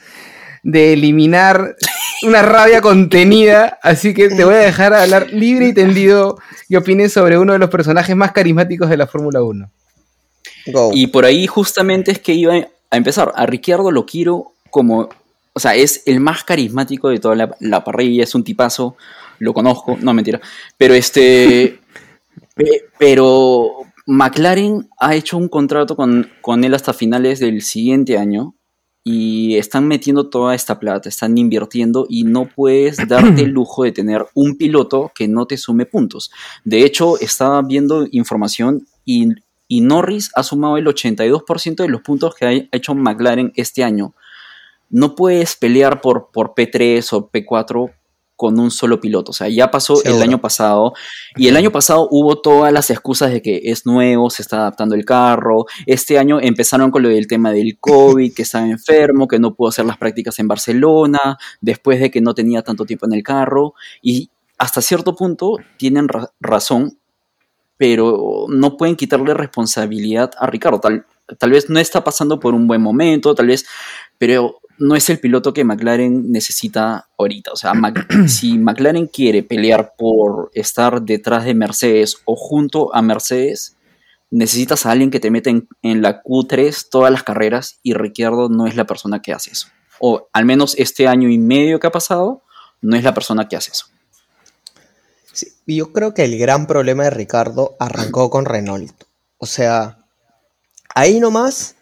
[0.63, 1.75] de eliminar
[2.23, 7.13] una rabia contenida, así que te voy a dejar hablar libre y tendido y opines
[7.13, 9.69] sobre uno de los personajes más carismáticos de la Fórmula 1.
[10.93, 12.55] Y por ahí justamente es que iba
[12.89, 13.31] a empezar.
[13.35, 15.09] A Ricciardo lo quiero como,
[15.53, 18.95] o sea, es el más carismático de toda la, parrilla, es un tipazo,
[19.39, 20.41] lo conozco, no mentira,
[20.77, 21.79] pero este,
[22.99, 23.71] pero
[24.05, 28.55] McLaren ha hecho un contrato con, con él hasta finales del siguiente año
[29.07, 33.91] y están metiendo toda esta plata, están invirtiendo y no puedes darte el lujo de
[33.91, 36.31] tener un piloto que no te sume puntos.
[36.63, 39.27] De hecho, estaba viendo información y,
[39.67, 44.13] y Norris ha sumado el 82% de los puntos que ha hecho McLaren este año.
[44.89, 47.91] No puedes pelear por, por P3 o P4
[48.35, 49.31] con un solo piloto.
[49.31, 50.93] O sea, ya pasó el año pasado
[51.35, 54.95] y el año pasado hubo todas las excusas de que es nuevo, se está adaptando
[54.95, 55.65] el carro.
[55.85, 59.69] Este año empezaron con lo del tema del COVID, que estaba enfermo, que no pudo
[59.69, 63.73] hacer las prácticas en Barcelona, después de que no tenía tanto tiempo en el carro.
[64.01, 66.07] Y hasta cierto punto tienen
[66.39, 66.99] razón,
[67.77, 70.79] pero no pueden quitarle responsabilidad a Ricardo.
[70.79, 71.05] Tal,
[71.37, 73.65] tal vez no está pasando por un buen momento, tal vez,
[74.17, 77.51] pero no es el piloto que McLaren necesita ahorita.
[77.51, 77.73] O sea,
[78.27, 83.77] si McLaren quiere pelear por estar detrás de Mercedes o junto a Mercedes,
[84.31, 88.67] necesitas a alguien que te meta en, la Q3 todas las carreras y Ricciardo no
[88.67, 89.67] es la persona que hace eso.
[89.99, 92.43] O al menos este año y medio que ha pasado,
[92.81, 93.85] no es la persona que hace eso.
[95.67, 98.93] Yo creo que el gran problema de Ricardo arrancó con Renault.
[99.37, 100.05] O sea,
[100.93, 101.75] ahí nomás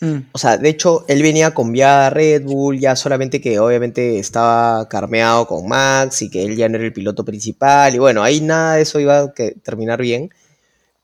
[0.00, 0.18] Mm.
[0.32, 4.88] O sea, de hecho, él venía con a Red Bull, ya solamente que obviamente estaba
[4.88, 7.94] carmeado con Max y que él ya no era el piloto principal.
[7.94, 9.32] Y bueno, ahí nada de eso iba a
[9.62, 10.30] terminar bien.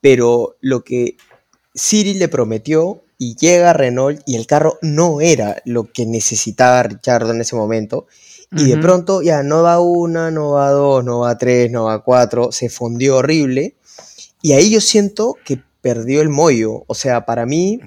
[0.01, 1.17] Pero lo que
[1.75, 7.29] Cyril le prometió y llega Renault y el carro no era lo que necesitaba Richard
[7.29, 8.07] en ese momento.
[8.51, 12.03] Y de pronto ya no va una, no va dos, no va tres, no va
[12.03, 13.75] cuatro, se fundió horrible.
[14.41, 16.83] Y ahí yo siento que perdió el mollo.
[16.87, 17.81] O sea, para mí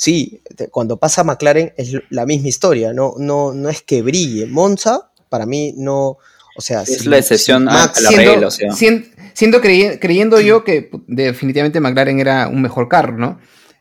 [0.00, 4.46] sí, cuando pasa McLaren es la misma historia, no, no, no es que brille.
[4.46, 6.16] Monza, para mí, no.
[6.56, 8.72] O sea, es la excepción a, la regla, o sea.
[8.72, 13.38] Siendo, creyendo yo que definitivamente McLaren era un mejor carro, ¿no?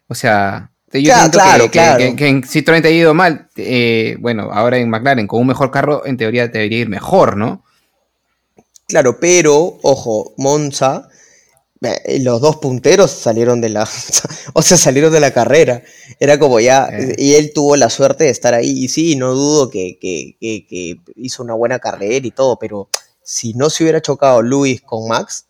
[0.08, 2.16] O sea, yo siento claro, que, claro.
[2.16, 3.50] que, en Citroën te ha ido mal.
[3.56, 7.64] Eh, bueno, ahora en McLaren con un mejor carro, en teoría debería ir mejor, ¿no?
[8.88, 11.10] Claro, pero, ojo, Monza
[11.82, 13.84] eh, los dos punteros salieron de la,
[14.54, 15.82] o sea, salieron de la carrera.
[16.20, 17.16] Era como ya, eh.
[17.18, 18.84] y él tuvo la suerte de estar ahí.
[18.84, 19.98] Y sí, no dudo que,
[21.16, 22.90] hizo una buena carrera y todo, pero
[23.24, 25.46] si no se hubiera chocado Luis con Max,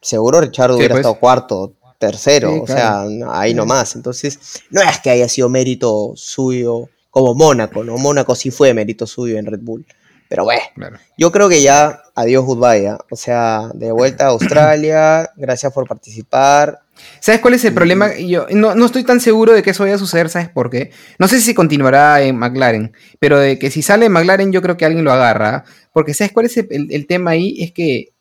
[0.00, 1.00] seguro Richard hubiera pues.
[1.00, 3.94] estado cuarto, tercero, o sea, ahí nomás.
[3.94, 7.96] Entonces, no es que haya sido mérito suyo como Mónaco, ¿no?
[7.96, 9.86] Mónaco sí fue mérito suyo en Red Bull.
[10.28, 12.96] Pero bueno, yo creo que ya adiós goodbye, ¿eh?
[13.10, 16.80] o sea, de vuelta a Australia, gracias por participar.
[17.20, 18.16] ¿Sabes cuál es el problema?
[18.16, 20.90] Yo no, estoy tan seguro de que eso vaya a suceder, ¿sabes por qué?
[21.18, 24.78] No sé si continuará en McLaren, pero de que si sale en McLaren yo creo
[24.78, 27.62] que alguien lo agarra, porque ¿sabes cuál es el, tema ahí?
[27.62, 28.12] Es que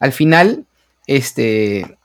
[0.00, 0.64] al final,
[1.06, 1.98] este,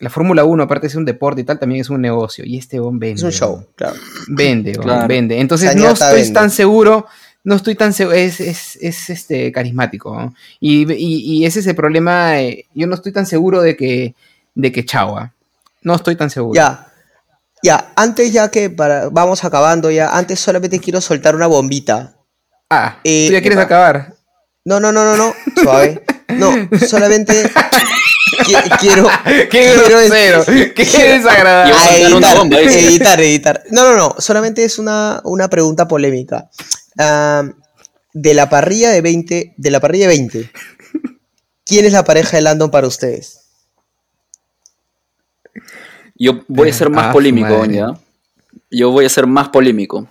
[0.00, 2.44] la Fórmula 1, aparte de ser un deporte y tal, también es un negocio.
[2.44, 3.20] Y este hombre vende.
[3.20, 3.96] Es un show, claro.
[4.28, 5.38] Vende, vende.
[5.38, 7.06] Entonces no estoy tan seguro
[7.42, 10.14] no estoy tan seguro, es, es, es, este, carismático.
[10.14, 10.34] ¿no?
[10.60, 14.14] Y, y, y, ese es el problema, eh, yo no estoy tan seguro de que,
[14.54, 15.32] de que Chaua.
[15.82, 16.54] No estoy tan seguro.
[16.54, 16.92] Ya,
[17.62, 22.16] ya, antes ya que para, vamos acabando ya, antes solamente quiero soltar una bombita.
[22.68, 24.14] Ah, eh, ¿tú ya quieres acabar?
[24.64, 26.02] No, no, no, no, no, suave.
[26.28, 26.52] No,
[26.86, 27.32] solamente
[28.80, 29.08] quiero.
[29.24, 30.44] ¡Qué quiero grosero!
[30.44, 31.74] ¡Qué desagradable!
[31.74, 33.64] A editar, editar, editar.
[33.70, 34.16] No, no, no.
[34.18, 36.50] Solamente es una, una pregunta polémica.
[36.98, 37.52] Uh,
[38.12, 39.54] de la parrilla de 20.
[39.56, 40.50] De la parrilla de 20.
[41.64, 43.40] ¿Quién es la pareja de Landon para ustedes?
[46.16, 47.94] Yo voy a ser más ah, polémico, ¿ya?
[48.70, 50.08] Yo voy a ser más polémico.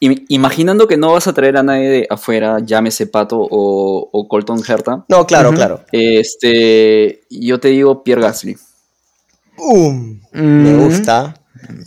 [0.00, 4.62] Imaginando que no vas a traer a nadie de afuera, llámese Pato o, o Colton
[4.66, 5.04] Herta.
[5.08, 5.84] No, claro, claro.
[5.92, 8.56] Este, yo te digo Pierre Gasly.
[9.58, 11.34] Um, Me gusta.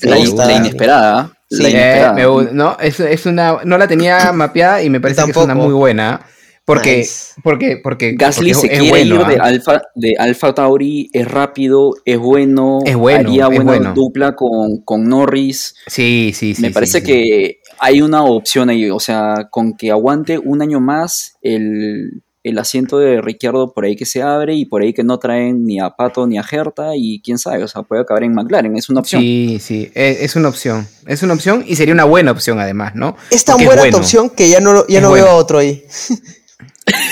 [0.02, 1.34] La, inesperada.
[1.50, 5.32] Sí, la Me, no, es, es, una, no la tenía mapeada y me parece que
[5.32, 6.22] es una muy buena.
[6.66, 7.06] Porque,
[7.44, 9.44] porque, porque Gasly se quiere ir de ¿ah?
[9.44, 15.10] Alfa, de Alfa Tauri, es rápido, es bueno, es bueno haría buena dupla con, con,
[15.10, 15.76] Norris.
[15.88, 16.62] Sí, sí, sí.
[16.62, 20.80] Me parece sí, que hay una opción ahí, o sea, con que aguante un año
[20.80, 25.04] más el, el, asiento de Ricciardo por ahí que se abre y por ahí que
[25.04, 28.24] no traen ni a Pato ni a Herta y quién sabe, o sea, puede acabar
[28.24, 29.22] en McLaren, es una opción.
[29.22, 32.96] Sí, sí, es, es una opción, es una opción y sería una buena opción además,
[32.96, 33.18] ¿no?
[33.32, 33.98] Es tan Porque buena es bueno.
[33.98, 35.84] opción que ya no, ya no veo a otro ahí.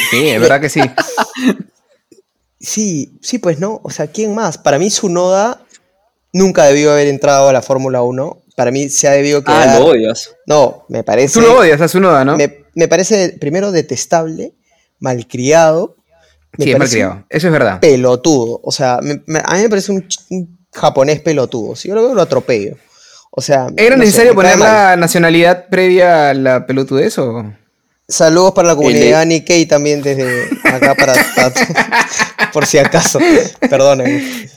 [0.09, 0.81] Sí, es verdad que sí.
[2.61, 3.81] Sí, sí, pues no.
[3.83, 4.57] O sea, ¿quién más?
[4.57, 5.61] Para mí, Sunoda
[6.31, 8.43] nunca debió haber entrado a la Fórmula 1.
[8.55, 9.69] Para mí se ha debido quedar.
[9.69, 10.35] Ah, lo odias.
[10.45, 11.33] No, me parece.
[11.33, 12.37] Tú lo odias a Sunoda, ¿no?
[12.37, 14.53] Me, me parece, primero, detestable,
[14.99, 15.97] malcriado.
[16.57, 17.25] Me sí, malcriado.
[17.29, 17.79] Eso es verdad.
[17.79, 18.59] Pelotudo.
[18.63, 21.75] O sea, me, me, a mí me parece un, un, japonés pelotudo.
[21.75, 22.77] Si yo lo veo, lo atropello.
[23.31, 23.67] O sea.
[23.75, 27.55] ¿Era no necesario sé, poner la nacionalidad previa a la pelotudez o.?
[28.11, 31.53] Saludos para la comunidad Nikkei también desde acá para, para
[32.53, 33.19] por si acaso.
[33.69, 34.49] Perdonen.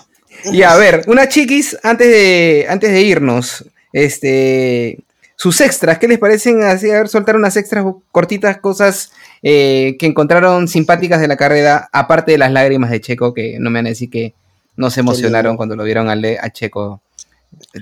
[0.52, 4.98] Y a ver, una chiquis antes de antes de irnos, este
[5.36, 10.06] sus extras, ¿qué les parecen así a ver soltar unas extras cortitas cosas eh, que
[10.06, 13.86] encontraron simpáticas de la carrera aparte de las lágrimas de Checo que no me van
[13.86, 14.34] a decir que
[14.76, 17.00] no se emocionaron cuando lo vieron a, a Checo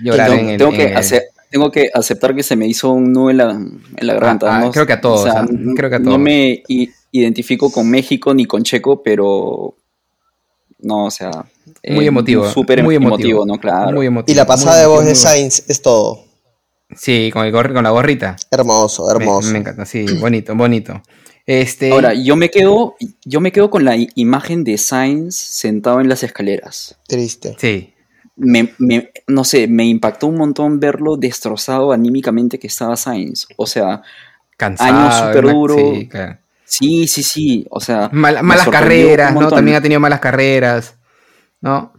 [0.02, 0.96] llorar en el, tengo en que el...
[0.96, 1.22] hacer
[1.52, 4.46] tengo que aceptar que se me hizo un nudo en la, en la garganta.
[4.46, 4.72] Ah, ah, ¿no?
[4.72, 5.20] creo que a todos.
[5.20, 5.46] O sea,
[5.76, 6.12] creo que a todos.
[6.12, 6.62] No me
[7.12, 9.76] identifico con México ni con Checo, pero
[10.78, 11.30] no, o sea,
[11.86, 13.60] muy eh, emotivo, súper muy emotivo, emotivo, ¿no?
[13.60, 13.92] Claro.
[13.92, 16.24] Muy emotivo, y la pasada de voz de Sainz es todo.
[16.96, 18.36] Sí, con, el con la gorrita.
[18.50, 19.48] Hermoso, hermoso.
[19.48, 21.02] Me, me, encanta, sí, bonito, bonito.
[21.44, 21.92] Este...
[21.92, 26.22] Ahora, yo me quedo, yo me quedo con la imagen de Sainz sentado en las
[26.22, 26.96] escaleras.
[27.06, 27.56] Triste.
[27.58, 27.92] Sí.
[28.36, 33.46] Me, me, no sé, me impactó un montón verlo destrozado anímicamente que estaba Sainz.
[33.56, 34.02] O sea,
[34.56, 35.76] Cansado, años súper duro.
[35.76, 36.38] Sí, claro.
[36.64, 37.66] sí, sí, sí.
[37.70, 39.48] O sea, Mal, malas carreras, ¿no?
[39.50, 40.96] También ha tenido malas carreras,
[41.60, 41.92] ¿no?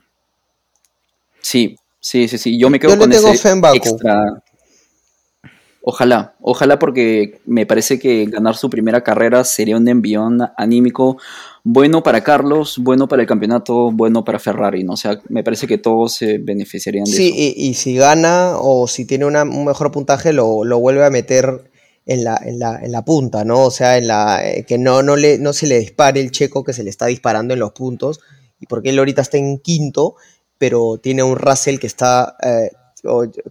[1.41, 2.57] Sí, sí, sí, sí.
[2.57, 3.75] Yo me quedo Yo con le tengo ese fe en Baku.
[3.77, 4.43] extra.
[5.85, 11.17] Ojalá, ojalá porque me parece que ganar su primera carrera sería un envión anímico
[11.65, 14.93] bueno para Carlos, bueno para el campeonato, bueno para Ferrari, ¿no?
[14.93, 17.35] O sea, me parece que todos se beneficiarían de sí, eso.
[17.37, 21.09] Y, y, si gana o si tiene una, un mejor puntaje, lo, lo vuelve a
[21.09, 21.69] meter
[22.05, 23.65] en la, en, la, en la punta, ¿no?
[23.65, 26.63] O sea, en la eh, que no, no, le, no se le dispare el checo
[26.63, 28.21] que se le está disparando en los puntos,
[28.59, 30.15] y porque él ahorita está en quinto,
[30.57, 32.71] pero tiene un Russell que está, eh,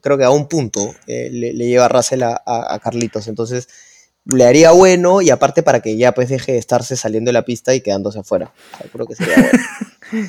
[0.01, 3.69] creo que a un punto eh, le, le, lleva Russell a, a, a Carlitos, entonces
[4.25, 7.45] le haría bueno y aparte para que ya pues deje de estarse saliendo de la
[7.45, 8.53] pista y quedándose afuera.
[8.75, 10.29] O sea, creo que sería bueno.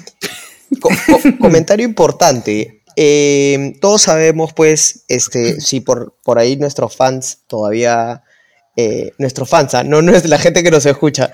[0.81, 2.81] co co comentario importante.
[2.95, 8.23] Eh, todos sabemos pues, este, si por, por ahí nuestros fans todavía...
[8.75, 9.83] Eh, nuestros fans, ¿ah?
[9.83, 11.31] no, no es la gente que nos escucha.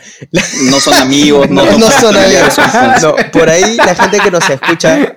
[0.63, 2.57] No son amigos, no, no, no son amigos.
[3.01, 5.15] No, por ahí la gente que nos escucha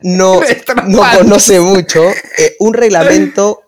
[0.00, 0.40] no,
[0.86, 2.02] no conoce mucho
[2.38, 3.62] eh, un reglamento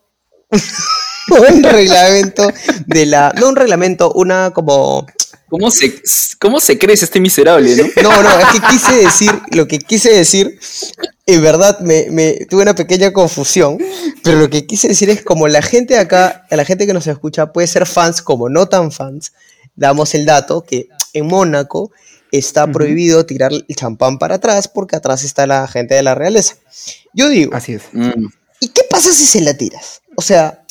[1.31, 2.53] un reglamento
[2.87, 3.33] de la.
[3.39, 5.07] No un reglamento, una como.
[5.49, 6.01] ¿Cómo se,
[6.39, 8.03] ¿Cómo se crece este miserable, no?
[8.05, 10.61] No, no, es que quise decir, lo que quise decir,
[11.27, 13.77] en verdad me, me, tuve una pequeña confusión,
[14.23, 17.53] pero lo que quise decir es como la gente acá, la gente que nos escucha
[17.53, 19.33] puede ser fans como no tan fans,
[19.75, 21.91] damos el dato que en Mónaco
[22.33, 22.73] está uh -huh.
[22.73, 26.57] prohibido tirar el champán para atrás porque atrás está la gente de la realeza.
[27.13, 27.83] Yo digo, así es.
[27.93, 28.27] Mm.
[28.61, 30.03] ¿Y qué pasa si se la tiras?
[30.17, 30.63] O sea,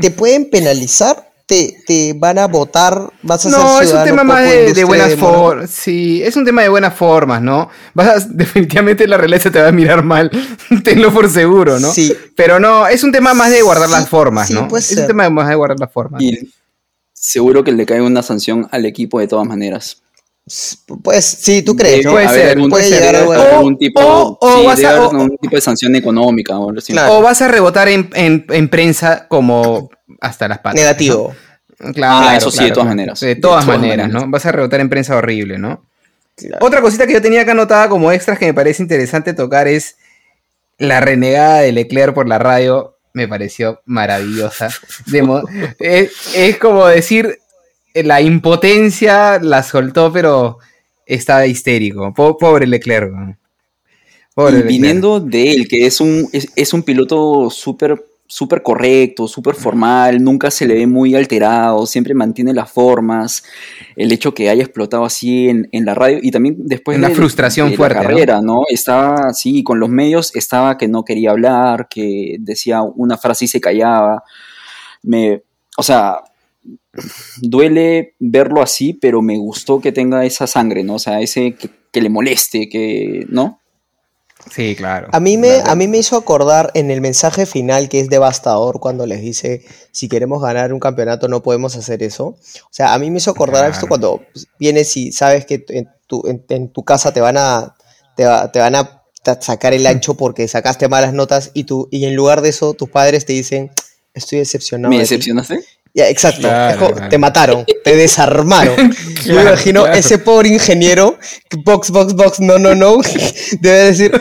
[0.00, 4.24] te pueden penalizar, te, te van a votar, vas a no, ser es un tema
[4.24, 5.70] más de, de buenas formas.
[5.70, 7.68] Sí, es un tema de buenas formas, ¿no?
[7.94, 10.30] Vas a, definitivamente la realeza te va a mirar mal,
[10.84, 11.92] tenlo por seguro, ¿no?
[11.92, 12.12] Sí.
[12.34, 14.68] Pero no, es un tema más de guardar sí, las formas, sí, ¿no?
[14.68, 15.00] Puede es ser.
[15.00, 16.22] un tema más de guardar las formas.
[16.22, 16.52] Y,
[17.12, 20.02] seguro que le cae una sanción al equipo de todas maneras.
[21.02, 22.12] Pues sí, tú crees, ¿no?
[22.12, 25.02] Puede haber ser, puede llegar a algún tipo, O- o sí, vas debe a- haber
[25.06, 26.92] o- algún tipo de sanción económica o algo así.
[26.92, 27.14] Claro.
[27.18, 29.90] O vas a rebotar en, en- en prensa como
[30.20, 30.74] hasta las patas.
[30.80, 31.32] Negativo.
[31.78, 31.92] ¿no?
[31.92, 33.18] Claro, Ah, eso sí, de todas maneras.
[33.20, 34.24] De De todas maneras, maneras.
[34.26, 34.30] ¿no?
[34.30, 35.84] Vas a rebotar en prensa horrible, ¿no?
[36.36, 36.64] Claro.
[36.66, 39.96] Otra cosita que yo tenía acá anotada como extras que me parece interesante tocar es
[40.78, 42.96] la renegada de Leclerc por la radio.
[43.14, 44.70] Me pareció maravillosa.
[45.06, 45.42] De mo-
[45.78, 47.38] es, es como decir,
[47.94, 50.58] la impotencia la soltó, pero
[51.06, 52.12] estaba histérico.
[52.14, 53.12] Po- pobre Leclerc.
[54.36, 54.66] Y Leclerc.
[54.66, 60.24] viniendo de él, que es un, es, es un piloto súper súper correcto, súper formal,
[60.24, 63.44] nunca se le ve muy alterado, siempre mantiene las formas,
[63.94, 67.14] el hecho que haya explotado así en, en la radio y también después Una de,
[67.14, 68.08] frustración de la fuerte, ¿no?
[68.08, 68.62] carrera, ¿no?
[68.70, 73.48] Estaba así, con los medios estaba que no quería hablar, que decía una frase y
[73.48, 74.22] se callaba.
[75.02, 75.42] Me,
[75.76, 76.20] o sea,
[77.40, 80.94] duele verlo así, pero me gustó que tenga esa sangre, ¿no?
[80.94, 83.60] O sea, ese que, que le moleste, que, ¿no?
[84.50, 85.08] Sí, claro.
[85.12, 85.70] A mí, me, Claro.
[85.70, 89.64] a mí me hizo acordar en el mensaje final que es devastador cuando les dice
[89.92, 92.26] si queremos ganar un campeonato no podemos hacer eso.
[92.26, 93.88] O sea, a mí me hizo acordar a esto Claro.
[93.88, 94.22] cuando
[94.58, 97.76] vienes y sabes que en tu, en, en tu casa te van a
[98.16, 99.02] te, va- te van a
[99.40, 102.90] sacar el ancho porque sacaste malas notas y tú y en lugar de eso tus
[102.90, 103.70] padres te dicen
[104.12, 104.90] estoy decepcionado.
[104.90, 105.10] ¿Me de ti".
[105.10, 105.60] decepcionaste?
[105.94, 106.48] Ya, exacto.
[106.48, 107.08] Claro, claro.
[107.08, 108.94] Te mataron, te desarmaron.
[109.24, 109.98] Yo me imagino claro.
[109.98, 111.18] ese pobre ingeniero,
[111.64, 112.98] box, box, box, no, no, no,
[113.60, 114.12] debe decir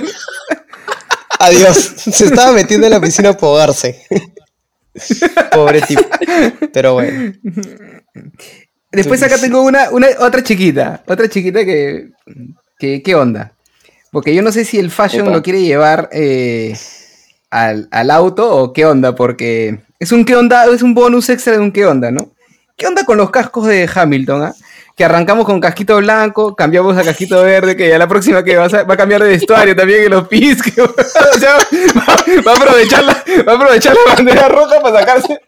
[1.42, 1.78] adiós.
[1.78, 4.02] Se estaba metiendo en la piscina a pogarse.
[5.52, 6.04] Pobre tipo.
[6.74, 7.34] Pero bueno.
[8.92, 12.10] Después acá tengo una, una otra chiquita, otra chiquita que,
[12.78, 13.54] que ¿qué onda?
[14.12, 16.76] Porque yo no sé si el fashion lo quiere llevar eh,
[17.50, 21.54] al, al auto o qué onda, porque es un qué onda, es un bonus extra
[21.54, 22.32] de un qué onda, ¿no?
[22.76, 24.46] ¿Qué onda con los cascos de Hamilton?
[24.46, 24.56] ah?
[24.98, 28.66] Que arrancamos con casquito blanco, cambiamos a casquito verde, que ya la próxima que va
[28.66, 33.24] a, va a cambiar de vestuario también en los pis, que va, a aprovechar la,
[33.48, 35.40] va a aprovechar la bandera roja para sacarse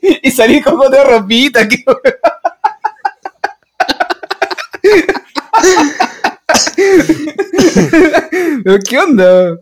[0.00, 1.84] y salir con otra ropita, que
[8.88, 9.58] ¿Qué onda?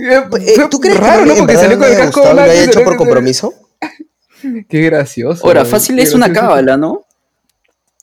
[0.00, 1.36] Eh, ¿Tú crees raro, que ¿no?
[1.38, 3.54] Porque salió con el casco lo haya hecho por compromiso?
[4.68, 5.46] Qué gracioso.
[5.46, 7.04] Ahora, fácil es una cábala, ¿no?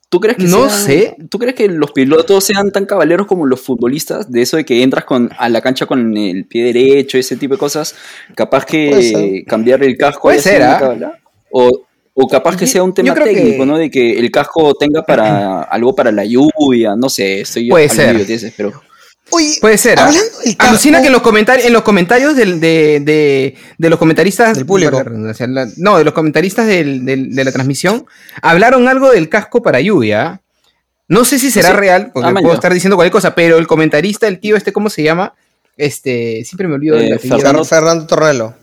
[0.10, 1.16] ¿Tú crees que No sean- sé.
[1.30, 4.32] ¿Tú crees que los pilotos sean tan caballeros como los futbolistas?
[4.32, 7.54] De eso de que entras con, a la cancha con el pie derecho, ese tipo
[7.54, 7.94] de cosas.
[8.36, 10.80] Capaz que cambiar el casco Puede ser, una ¿ah?
[10.80, 11.20] cábala.
[11.52, 11.82] O,
[12.16, 13.78] o capaz que sea un tema que- técnico, ¿no?
[13.78, 18.16] De que el casco tenga para algo para la lluvia, no sé, estoy Puede ser.
[18.16, 18.82] idioteces, pero
[19.32, 20.00] Oye, Puede ser.
[20.00, 20.06] ¿ah?
[20.08, 24.00] hablando del Alucina que en los, comentarios en los comentarios del- de, de- de los
[24.00, 24.56] comentaristas.
[24.58, 25.04] Del público.
[25.78, 28.06] no, de los comentaristas del- del- de la transmisión.
[28.42, 30.42] Hablaron algo del casco para lluvia.
[31.08, 31.76] No sé si será Sí.
[31.76, 34.90] real, porque Ah, puedo estar diciendo cualquier cosa, pero el comentarista, el tío este, ¿cómo
[34.90, 35.34] se llama?
[35.78, 37.38] Este, siempre me olvido Eh, apellido.
[37.38, 38.54] Fernando, Fernando Torrelo.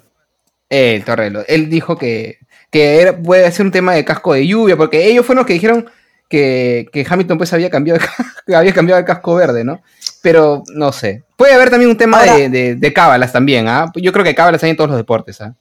[0.68, 1.44] El Torrelo.
[1.48, 2.38] Él dijo que,
[2.70, 5.52] que era, puede ser un tema de casco de lluvia, porque ellos fueron los que
[5.54, 5.86] dijeron
[6.28, 8.00] que, que Hamilton pues había cambiado,
[8.46, 9.82] de, había cambiado el casco verde, ¿no?
[10.26, 11.22] Pero no sé.
[11.36, 13.92] Puede haber también un tema Ahora- de, de, de cábalas también, ¿ah?
[13.94, 15.54] Yo creo que cábalas hay en todos los deportes, ¿ah?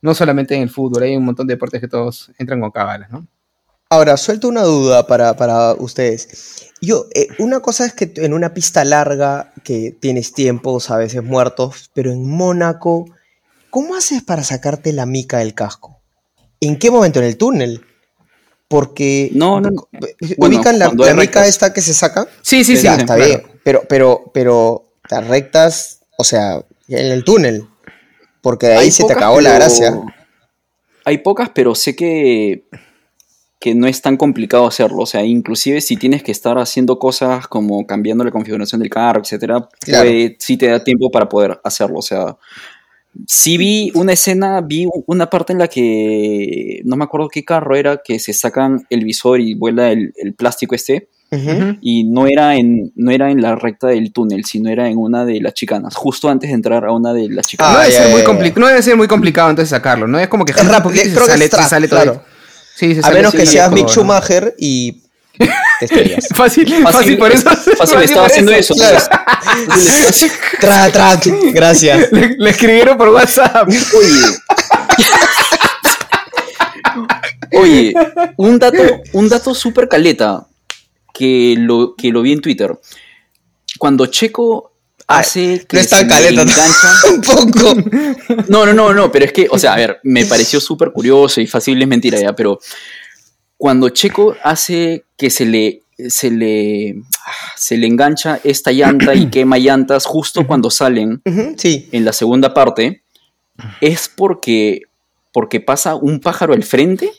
[0.00, 3.10] No solamente en el fútbol, hay un montón de deportes que todos entran con cábalas,
[3.10, 3.26] ¿no?
[3.90, 6.70] Ahora, suelto una duda para, para ustedes.
[6.80, 11.22] Yo, eh, una cosa es que en una pista larga, que tienes tiempos a veces
[11.22, 13.04] muertos, pero en Mónaco,
[13.68, 16.00] ¿cómo haces para sacarte la mica del casco?
[16.62, 17.18] ¿En qué momento?
[17.18, 17.84] ¿En el túnel?
[18.68, 19.88] Porque No, no, no.
[20.36, 22.26] Bueno, ubican la, la mica esta que se saca.
[22.42, 22.82] Sí, sí, sí.
[22.82, 23.24] ya, sí, está claro.
[23.30, 23.42] bien.
[23.64, 27.66] Pero, pero, pero las rectas, o sea, en el túnel.
[28.42, 29.98] Porque de ahí Hay se te acabó la gracia.
[31.04, 32.64] Hay pocas, pero sé que,
[33.58, 34.98] que no es tan complicado hacerlo.
[34.98, 39.22] O sea, inclusive si tienes que estar haciendo cosas como cambiando la configuración del carro,
[39.22, 40.04] etcétera, Claro.
[40.04, 41.98] puede- sí te da tiempo para poder hacerlo.
[42.00, 42.36] O sea,
[43.26, 47.76] sí vi una escena, vi una parte en la que no me acuerdo qué carro
[47.76, 51.08] era, que se sacan el visor y vuela el, el plástico este.
[51.82, 55.26] Y no era, en, no era en la recta del túnel, sino era en una
[55.26, 57.72] de las chicanas, justo antes de entrar a una de las Ah, chicanas.
[57.74, 60.18] no, debe ser muy compli- no debe ser muy complicado entonces sacarlo, ¿no?
[60.18, 62.00] Es como que Es rápido, y creo se que sale, es se sale todo.
[62.02, 62.22] claro.
[62.76, 63.88] Sí, se A sale menos que sí, seas Mick.
[63.88, 65.02] Schumacher y
[65.38, 66.28] te estrellas.
[66.34, 67.48] Fácil, fácil, por eso.
[67.76, 68.74] Fácil, estaba haciendo eso.
[68.74, 68.98] Claro.
[69.74, 71.20] entonces, Tra, tra,
[71.52, 72.12] gracias.
[72.12, 73.68] Le, le escribieron por WhatsApp.
[73.68, 74.38] Oye.
[77.52, 77.94] Oye,
[78.36, 78.82] un dato,
[79.12, 80.46] un dato súper caleta
[81.14, 82.78] que lo, que lo vi en Twitter.
[83.78, 84.72] Cuando Checo
[85.06, 86.94] hace que No es tan se le caleta engancha.
[87.22, 87.74] tampoco.
[88.48, 91.40] No, no, no, no, pero es que, o sea, a ver, me pareció súper curioso
[91.40, 92.60] y fácil es mentira ya, pero
[93.58, 96.94] cuando Checo hace que se le, se le,
[97.56, 101.20] se le engancha esta llanta y quema llantas justo cuando salen
[101.56, 101.88] Sí.
[101.92, 103.02] en la segunda parte,
[103.80, 104.82] es porque,
[105.32, 107.10] porque pasa un pájaro al frente.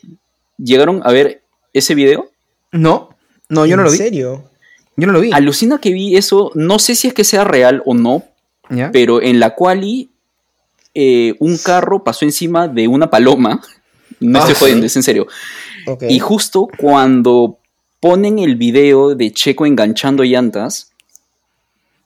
[0.57, 2.31] ¿Llegaron a ver ese video?
[2.71, 3.09] No,
[3.49, 3.97] no, yo no lo ¿En vi.
[3.97, 4.49] serio?
[4.95, 5.31] Yo no lo vi.
[5.33, 8.23] Alucina que vi eso, no sé si es que sea real o no,
[8.69, 8.91] ¿Ya?
[8.91, 10.09] pero en la quali
[10.93, 13.61] eh, un carro pasó encima de una paloma.
[14.21, 14.59] No Ah, estoy ¿sí?
[14.59, 15.27] jodiendo, es en serio.
[16.09, 17.57] Y justo cuando
[17.99, 20.91] ponen el video de Checo enganchando llantas,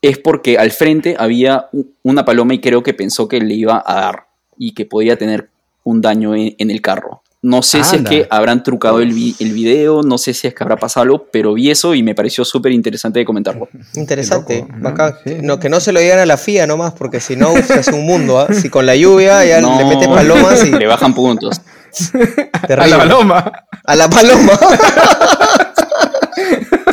[0.01, 1.69] es porque al frente había
[2.03, 4.26] una paloma y creo que pensó que le iba a dar
[4.57, 5.49] y que podía tener
[5.84, 7.21] un daño en, en el carro.
[7.41, 10.53] No sé si es que habrán trucado el, vi- el video, no sé si es
[10.55, 13.67] que habrá pasado algo, pero vi eso y me pareció súper interesante de comentarlo.
[13.95, 14.59] Interesante.
[14.61, 14.84] Loco, ¿no?
[14.84, 15.13] bacán.
[15.26, 15.36] Sí.
[15.41, 17.91] No, que no se lo digan a la FIA nomás, porque si no, se hace
[17.93, 18.39] un mundo.
[18.39, 18.47] ¿ah?
[18.53, 21.59] Si con la lluvia ya No, le metes palomas y le bajan puntos.
[22.68, 23.52] A la paloma.
[23.84, 24.54] A la paloma.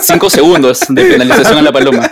[0.00, 2.10] Cinco segundos de penalización a la paloma.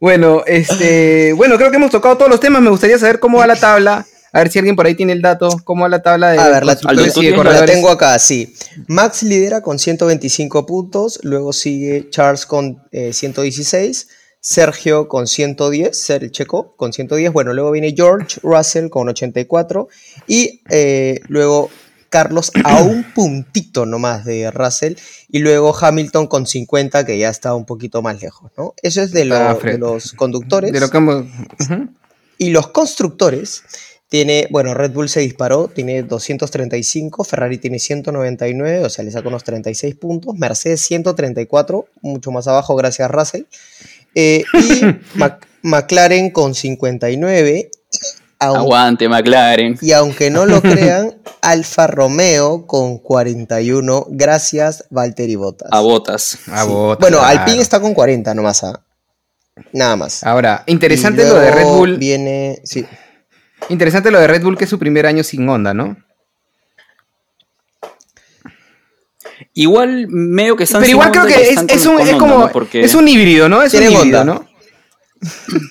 [0.00, 2.60] Bueno, este, bueno, creo que hemos tocado todos los temas.
[2.60, 4.04] Me gustaría saber cómo va la tabla.
[4.32, 5.60] A ver si alguien por ahí tiene el dato.
[5.64, 6.76] ¿Cómo va la tabla de A ver, la,
[7.66, 8.54] tengo acá, sí.
[8.88, 14.08] Max lidera con 125 puntos, luego sigue Charles con eh, 116,
[14.44, 19.88] Sergio con 110, Ser el checo con 110, bueno, luego viene George Russell con 84
[20.26, 21.70] y eh, luego
[22.10, 24.94] Carlos a un puntito nomás de Russell
[25.30, 28.74] y luego Hamilton con 50 que ya está un poquito más lejos, ¿no?
[28.82, 29.78] Eso es de, lo- Ah, de Fred.
[29.78, 30.72] los conductores.
[30.72, 31.24] De lo que hemos-.
[32.36, 33.62] Y los constructores,
[34.08, 39.28] tiene, bueno, Red Bull se disparó, tiene 235, Ferrari tiene 199, o sea, le saca
[39.28, 43.44] unos 36 puntos, Mercedes 134, mucho más abajo gracias a Russell,
[44.14, 47.70] eh, y Mac- McLaren con 59,
[48.40, 49.78] aun- Aguante, McLaren.
[49.80, 55.68] y aunque no lo crean, Alfa Romeo con 41, gracias Valtteri Bottas.
[55.72, 56.38] A botas.
[56.48, 56.68] A Sí.
[56.68, 57.24] Bottas, Bueno.
[57.24, 58.84] Alpine está con 40 nomás, ¿ah?
[59.72, 60.24] nada más.
[60.24, 61.96] Ahora, interesante lo de Red Bull.
[61.98, 62.86] Viene, sí.
[63.68, 65.96] Interesante lo de Red Bull, que es su primer año sin Honda, ¿no?
[69.54, 72.38] Igual medio que están Pero igual creo que es, es un, es como.
[72.40, 72.48] ¿no?
[72.52, 73.62] Porque- Es un híbrido, ¿no?
[73.62, 74.24] Es un híbrido, onda.
[74.24, 74.46] ¿no?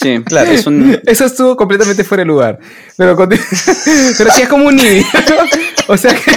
[0.00, 0.50] Sí, Claro.
[0.50, 2.58] es un- Eso estuvo completamente fuera de lugar.
[2.96, 3.16] Pero,
[4.18, 5.06] pero sí es como un híbrido.
[5.12, 5.94] ¿no?
[5.94, 6.32] O sea que.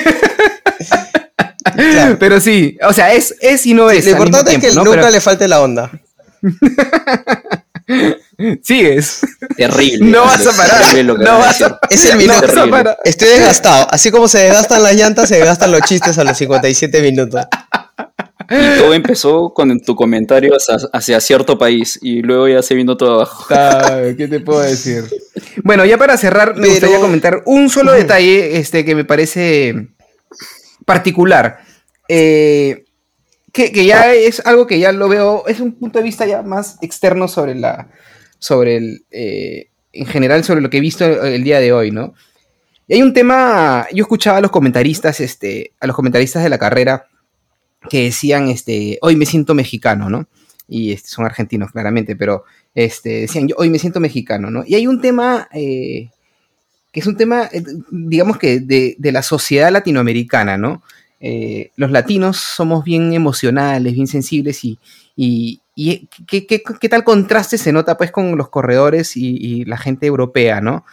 [1.75, 2.17] Claro.
[2.19, 4.05] Pero sí, o sea, es, es y no es.
[4.05, 4.83] Lo importante es que ¿no?
[4.83, 5.89] nunca Pero le falte la onda.
[8.63, 9.21] Sigues.
[9.57, 10.09] terrible.
[10.11, 10.81] No vas a parar.
[10.81, 11.79] Terrible lo que No vas a.
[11.89, 12.33] Es el No minuto.
[12.41, 12.71] vas a terrible.
[12.71, 12.97] parar.
[13.03, 13.87] Estoy desgastado.
[13.91, 17.45] Así como se desgastan las llantas, se desgastan los chistes a los 57 minutos.
[18.49, 22.97] Y todo empezó con tu comentario hacia, hacia cierto país y luego ya se vino
[22.97, 23.45] todo abajo.
[24.17, 25.05] ¿Qué te puedo decir?
[25.63, 29.87] Bueno, ya para cerrar, me Pero- gustaría comentar un solo detalle este, que me parece
[30.85, 31.59] particular.
[32.09, 32.83] Eh,
[33.53, 36.41] que, que ya es algo que ya lo veo, es un punto de vista ya
[36.41, 37.87] más externo sobre la.
[38.41, 39.05] Sobre el.
[39.11, 42.13] eh, en general, sobre lo que he visto el día de hoy, ¿no?
[42.87, 43.87] Y hay un tema.
[43.93, 47.07] Yo escuchaba a los comentaristas, este, a los comentaristas de la carrera
[47.89, 50.27] que decían, este, hoy me siento mexicano, ¿no?
[50.67, 54.63] Y este, son argentinos, claramente, pero este, decían, yo hoy me siento mexicano, ¿no?
[54.65, 56.09] Y hay un tema eh,
[56.91, 60.83] que es un tema, eh, digamos que de, de la sociedad latinoamericana, ¿no?
[61.21, 64.79] Eh, los latinos somos bien emocionales, bien sensibles y,
[65.15, 70.85] y ¿qué, tal contraste se nota pues con los corredores y, la gente europea, ¿no?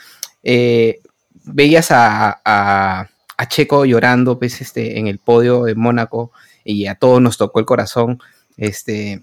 [0.43, 1.01] Eh,
[1.45, 3.09] veías a,
[3.49, 6.33] Checo llorando pues, este, en el podio de Mónaco
[6.65, 8.21] y a todos nos tocó el corazón.
[8.57, 9.23] Este,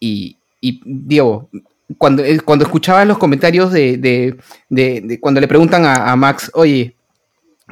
[0.00, 1.48] y, Diego,
[1.98, 4.36] cuando, eh, cuando escuchaba los comentarios de,
[5.20, 6.94] cuando le preguntan a, Max, oye,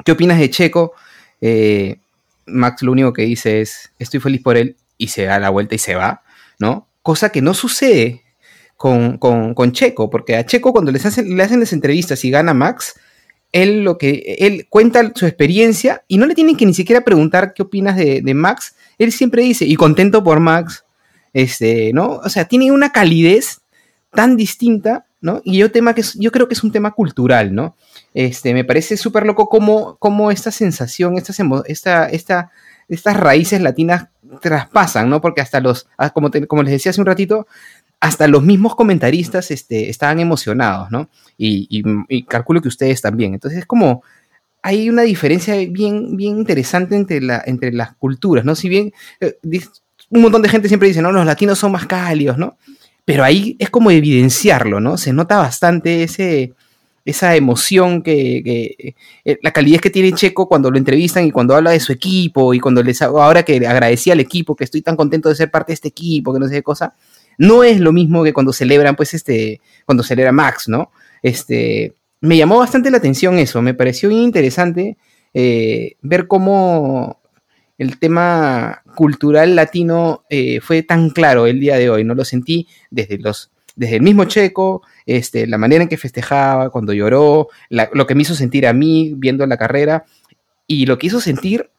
[0.03, 0.93] ¿qué opinas de Checo?
[1.41, 1.97] Eh,
[2.45, 5.75] Max lo único que dice es, estoy feliz por él, y se da la vuelta
[5.75, 6.23] y se va,
[6.59, 6.87] ¿no?
[7.01, 8.23] Cosa que no sucede
[8.77, 12.31] con, con, con Checo, porque a Checo cuando les hacen, le hacen las entrevistas y
[12.31, 12.95] gana Max,
[13.51, 17.53] él lo que él cuenta su experiencia y no le tienen que ni siquiera preguntar
[17.53, 18.75] qué opinas de, de Max.
[18.97, 20.85] Él siempre dice, y contento por Max,
[21.33, 22.21] este, ¿no?
[22.23, 23.61] O sea, tiene una calidez
[24.11, 25.41] tan distinta, ¿no?
[25.43, 27.75] Y yo, tema que es, yo creo que es un tema cultural, ¿no?
[28.15, 31.33] Este, me parece súper loco cómo, cómo, esta sensación, esta,
[31.67, 32.51] esta, esta,
[32.87, 34.07] estas raíces latinas
[34.41, 35.19] traspasan, ¿no?
[35.19, 37.45] Porque hasta los, ah, como, como les decía hace un ratito,
[37.99, 41.09] hasta los mismos comentaristas este, estaban emocionados, ¿no?
[41.37, 41.83] Y,
[42.23, 43.33] calculo que ustedes también.
[43.33, 44.01] Entonces es como,
[44.63, 48.55] hay una diferencia bien, bien interesante entre, la, entre las culturas, ¿no?
[48.55, 49.37] Si bien eh,
[50.09, 52.57] un montón de gente siempre dice, no, los latinos son más cálidos, ¿no?
[53.05, 54.97] pero ahí es como evidenciarlo, ¿no?
[54.97, 56.53] Se nota bastante ese,
[57.05, 61.71] esa emoción que, eh, la calidez que tiene Checo cuando lo entrevistan y cuando habla
[61.71, 65.29] de su equipo y cuando les ahora que agradecía al equipo que estoy tan contento
[65.29, 66.95] de ser parte de este equipo que no sé qué cosa
[67.37, 70.91] no es lo mismo que cuando celebran pues este cuando celebra Max no
[71.21, 74.97] este me llamó bastante la atención eso me pareció interesante
[75.35, 77.21] eh, ver cómo
[77.77, 82.67] el tema cultural latino eh, fue tan claro el día de hoy no lo sentí
[82.89, 88.07] desde los desde el mismo Checo, este, la manera en que festejaba, cuando lloró, lo
[88.07, 90.05] que me hizo sentir a mí viendo la carrera
[90.67, 91.69] y lo que hizo sentir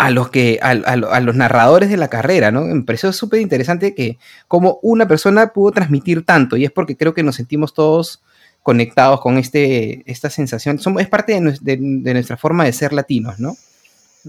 [0.00, 2.62] a los, que, a, los narradores de la carrera, ¿no?
[2.62, 7.12] Me pareció súper interesante que como una persona pudo transmitir tanto y es porque creo
[7.12, 8.22] que nos sentimos todos
[8.62, 10.78] conectados con este, esta sensación.
[10.78, 13.56] Somos, es parte de, nuestra forma de ser latinos, ¿no?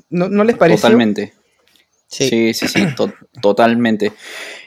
[0.09, 0.82] ¿No, les parece?
[0.82, 1.34] Totalmente.
[2.07, 2.88] Sí, sí, sí,
[3.41, 4.11] totalmente.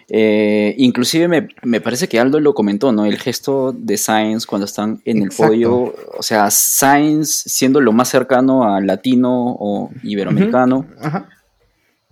[0.09, 3.07] Eh, inclusive me, parece que Aldo lo comentó, ¿no?
[3.07, 8.09] El gesto de Sainz cuando están en el podio, o sea, Sainz siendo lo más
[8.09, 10.87] cercano a latino o iberoamericano,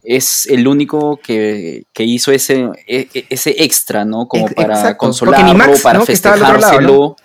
[0.03, 4.27] es el único que, hizo ese, e, e, ese extra, ¿no?
[4.27, 7.17] Como para consolarlo, para festejárselo.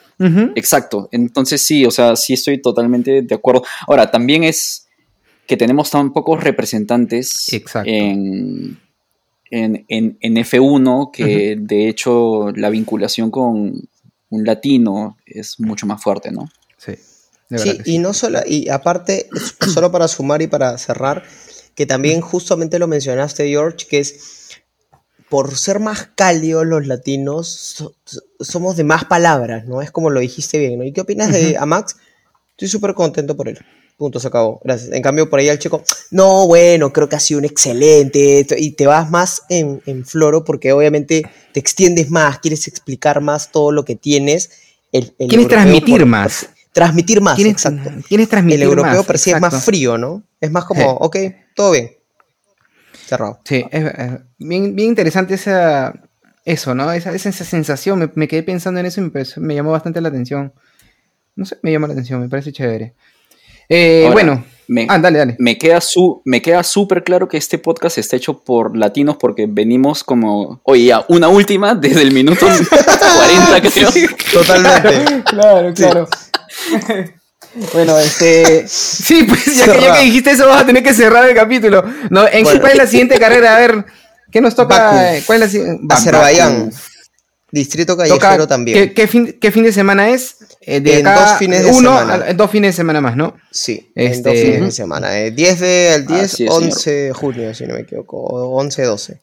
[0.55, 3.63] Exacto, entonces sí, o sea, sí estoy totalmente de acuerdo.
[3.87, 4.87] Ahora, también es
[5.47, 7.47] que tenemos tan pocos representantes
[7.85, 8.77] en
[9.51, 13.89] en, en, F1, que de hecho la vinculación con
[14.29, 16.49] un latino es mucho más fuerte, ¿no?
[16.77, 16.93] Sí.
[17.55, 19.29] Sí, y no solo, y aparte,
[19.73, 21.23] solo para sumar y para cerrar,
[21.75, 24.49] que también justamente lo mencionaste, George, que es
[25.29, 27.93] por ser más cálidos los latinos,
[28.39, 29.81] somos de más palabras, ¿no?
[29.81, 30.85] Es como lo dijiste bien, ¿no?
[30.85, 31.97] ¿Y qué opinas de Amax?
[32.51, 33.59] Estoy súper contento por él.
[33.97, 34.61] Punto, se acabó.
[34.63, 34.91] Gracias.
[34.93, 38.45] En cambio, por ahí al chico, no, bueno, creo que ha sido un excelente.
[38.55, 43.71] Y te vas más en, floro porque obviamente te extiendes más, quieres explicar más todo
[43.71, 44.51] lo que tienes.
[44.91, 46.47] El, quieres transmitir más.
[46.73, 47.89] Transmitir más, exacto.
[48.07, 50.21] Quieres transmitir El europeo per se es más frío, ¿no?
[50.39, 51.17] Es más como, ok,
[51.55, 51.97] todo bien.
[53.07, 53.39] Cerrado.
[53.45, 53.83] Sí, es,
[54.37, 55.91] bien, bien, interesante esa,
[56.45, 56.91] eso, ¿no?
[56.91, 58.11] Esa, esa, sensación.
[58.13, 60.53] Me, quedé pensando en eso y me, me llamó bastante la atención.
[61.35, 62.93] No sé, me llamó la atención, me parece chévere.
[63.69, 65.35] Eh, bueno, me, ah, dale, dale.
[65.39, 69.45] Me queda su, me queda súper claro que este podcast está hecho por latinos porque
[69.47, 72.45] venimos como, oye, ya, una última desde el minuto
[73.57, 73.89] 40, creo.
[74.33, 75.23] Totalmente.
[75.23, 76.07] Claro, claro.
[77.73, 78.67] Bueno, este.
[78.67, 81.83] Sí, pues ya que, dijiste eso, vas a tener que cerrar el capítulo.
[82.09, 83.55] No, ¿En cuál es la siguiente carrera?
[83.55, 83.85] A ver,
[84.31, 85.13] ¿qué nos toca?
[85.25, 85.93] ¿Cuál es la siguiente?
[85.93, 86.71] Azerbaiyán.
[87.51, 88.93] Distrito Callejero también.
[88.93, 90.37] ¿qué, fin, ¿qué, fin, de semana es?
[90.61, 92.33] Eh, de en dos fines de uno, semana.
[92.33, 93.35] dos fines de semana más, ¿no?
[93.51, 95.19] Sí, en dos este, fines de semana.
[95.19, 98.17] Eh, 10 de, el 10, 11 de junio, si no me equivoco.
[98.17, 99.21] 11, 12.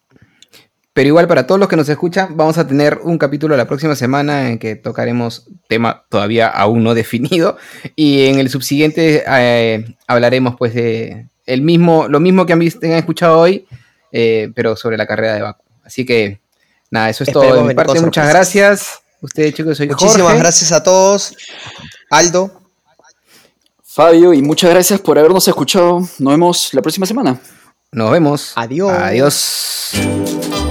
[0.94, 3.96] Pero igual para todos los que nos escuchan, vamos a tener un capítulo la próxima
[3.96, 7.58] semana en que tocaremos tema todavía aún no definido.
[7.96, 12.86] Y en el subsiguiente eh, hablaremos pues de el mismo, lo mismo que han, visto,
[12.86, 13.66] han escuchado hoy,
[14.12, 15.64] eh, pero sobre la carrera de Baku.
[15.82, 16.40] Así que
[16.94, 18.00] Nada, eso es todo de mi parte.
[18.00, 19.00] Muchas gracias.
[19.20, 21.34] Ustedes, chicos, soy Muchísimas gracias a todos.
[22.08, 22.62] Aldo.
[23.82, 25.98] Fabio, y muchas gracias por habernos escuchado.
[25.98, 27.40] Nos vemos la próxima semana.
[27.90, 28.52] Nos vemos.
[28.54, 28.92] Adiós.
[28.92, 30.62] Adiós.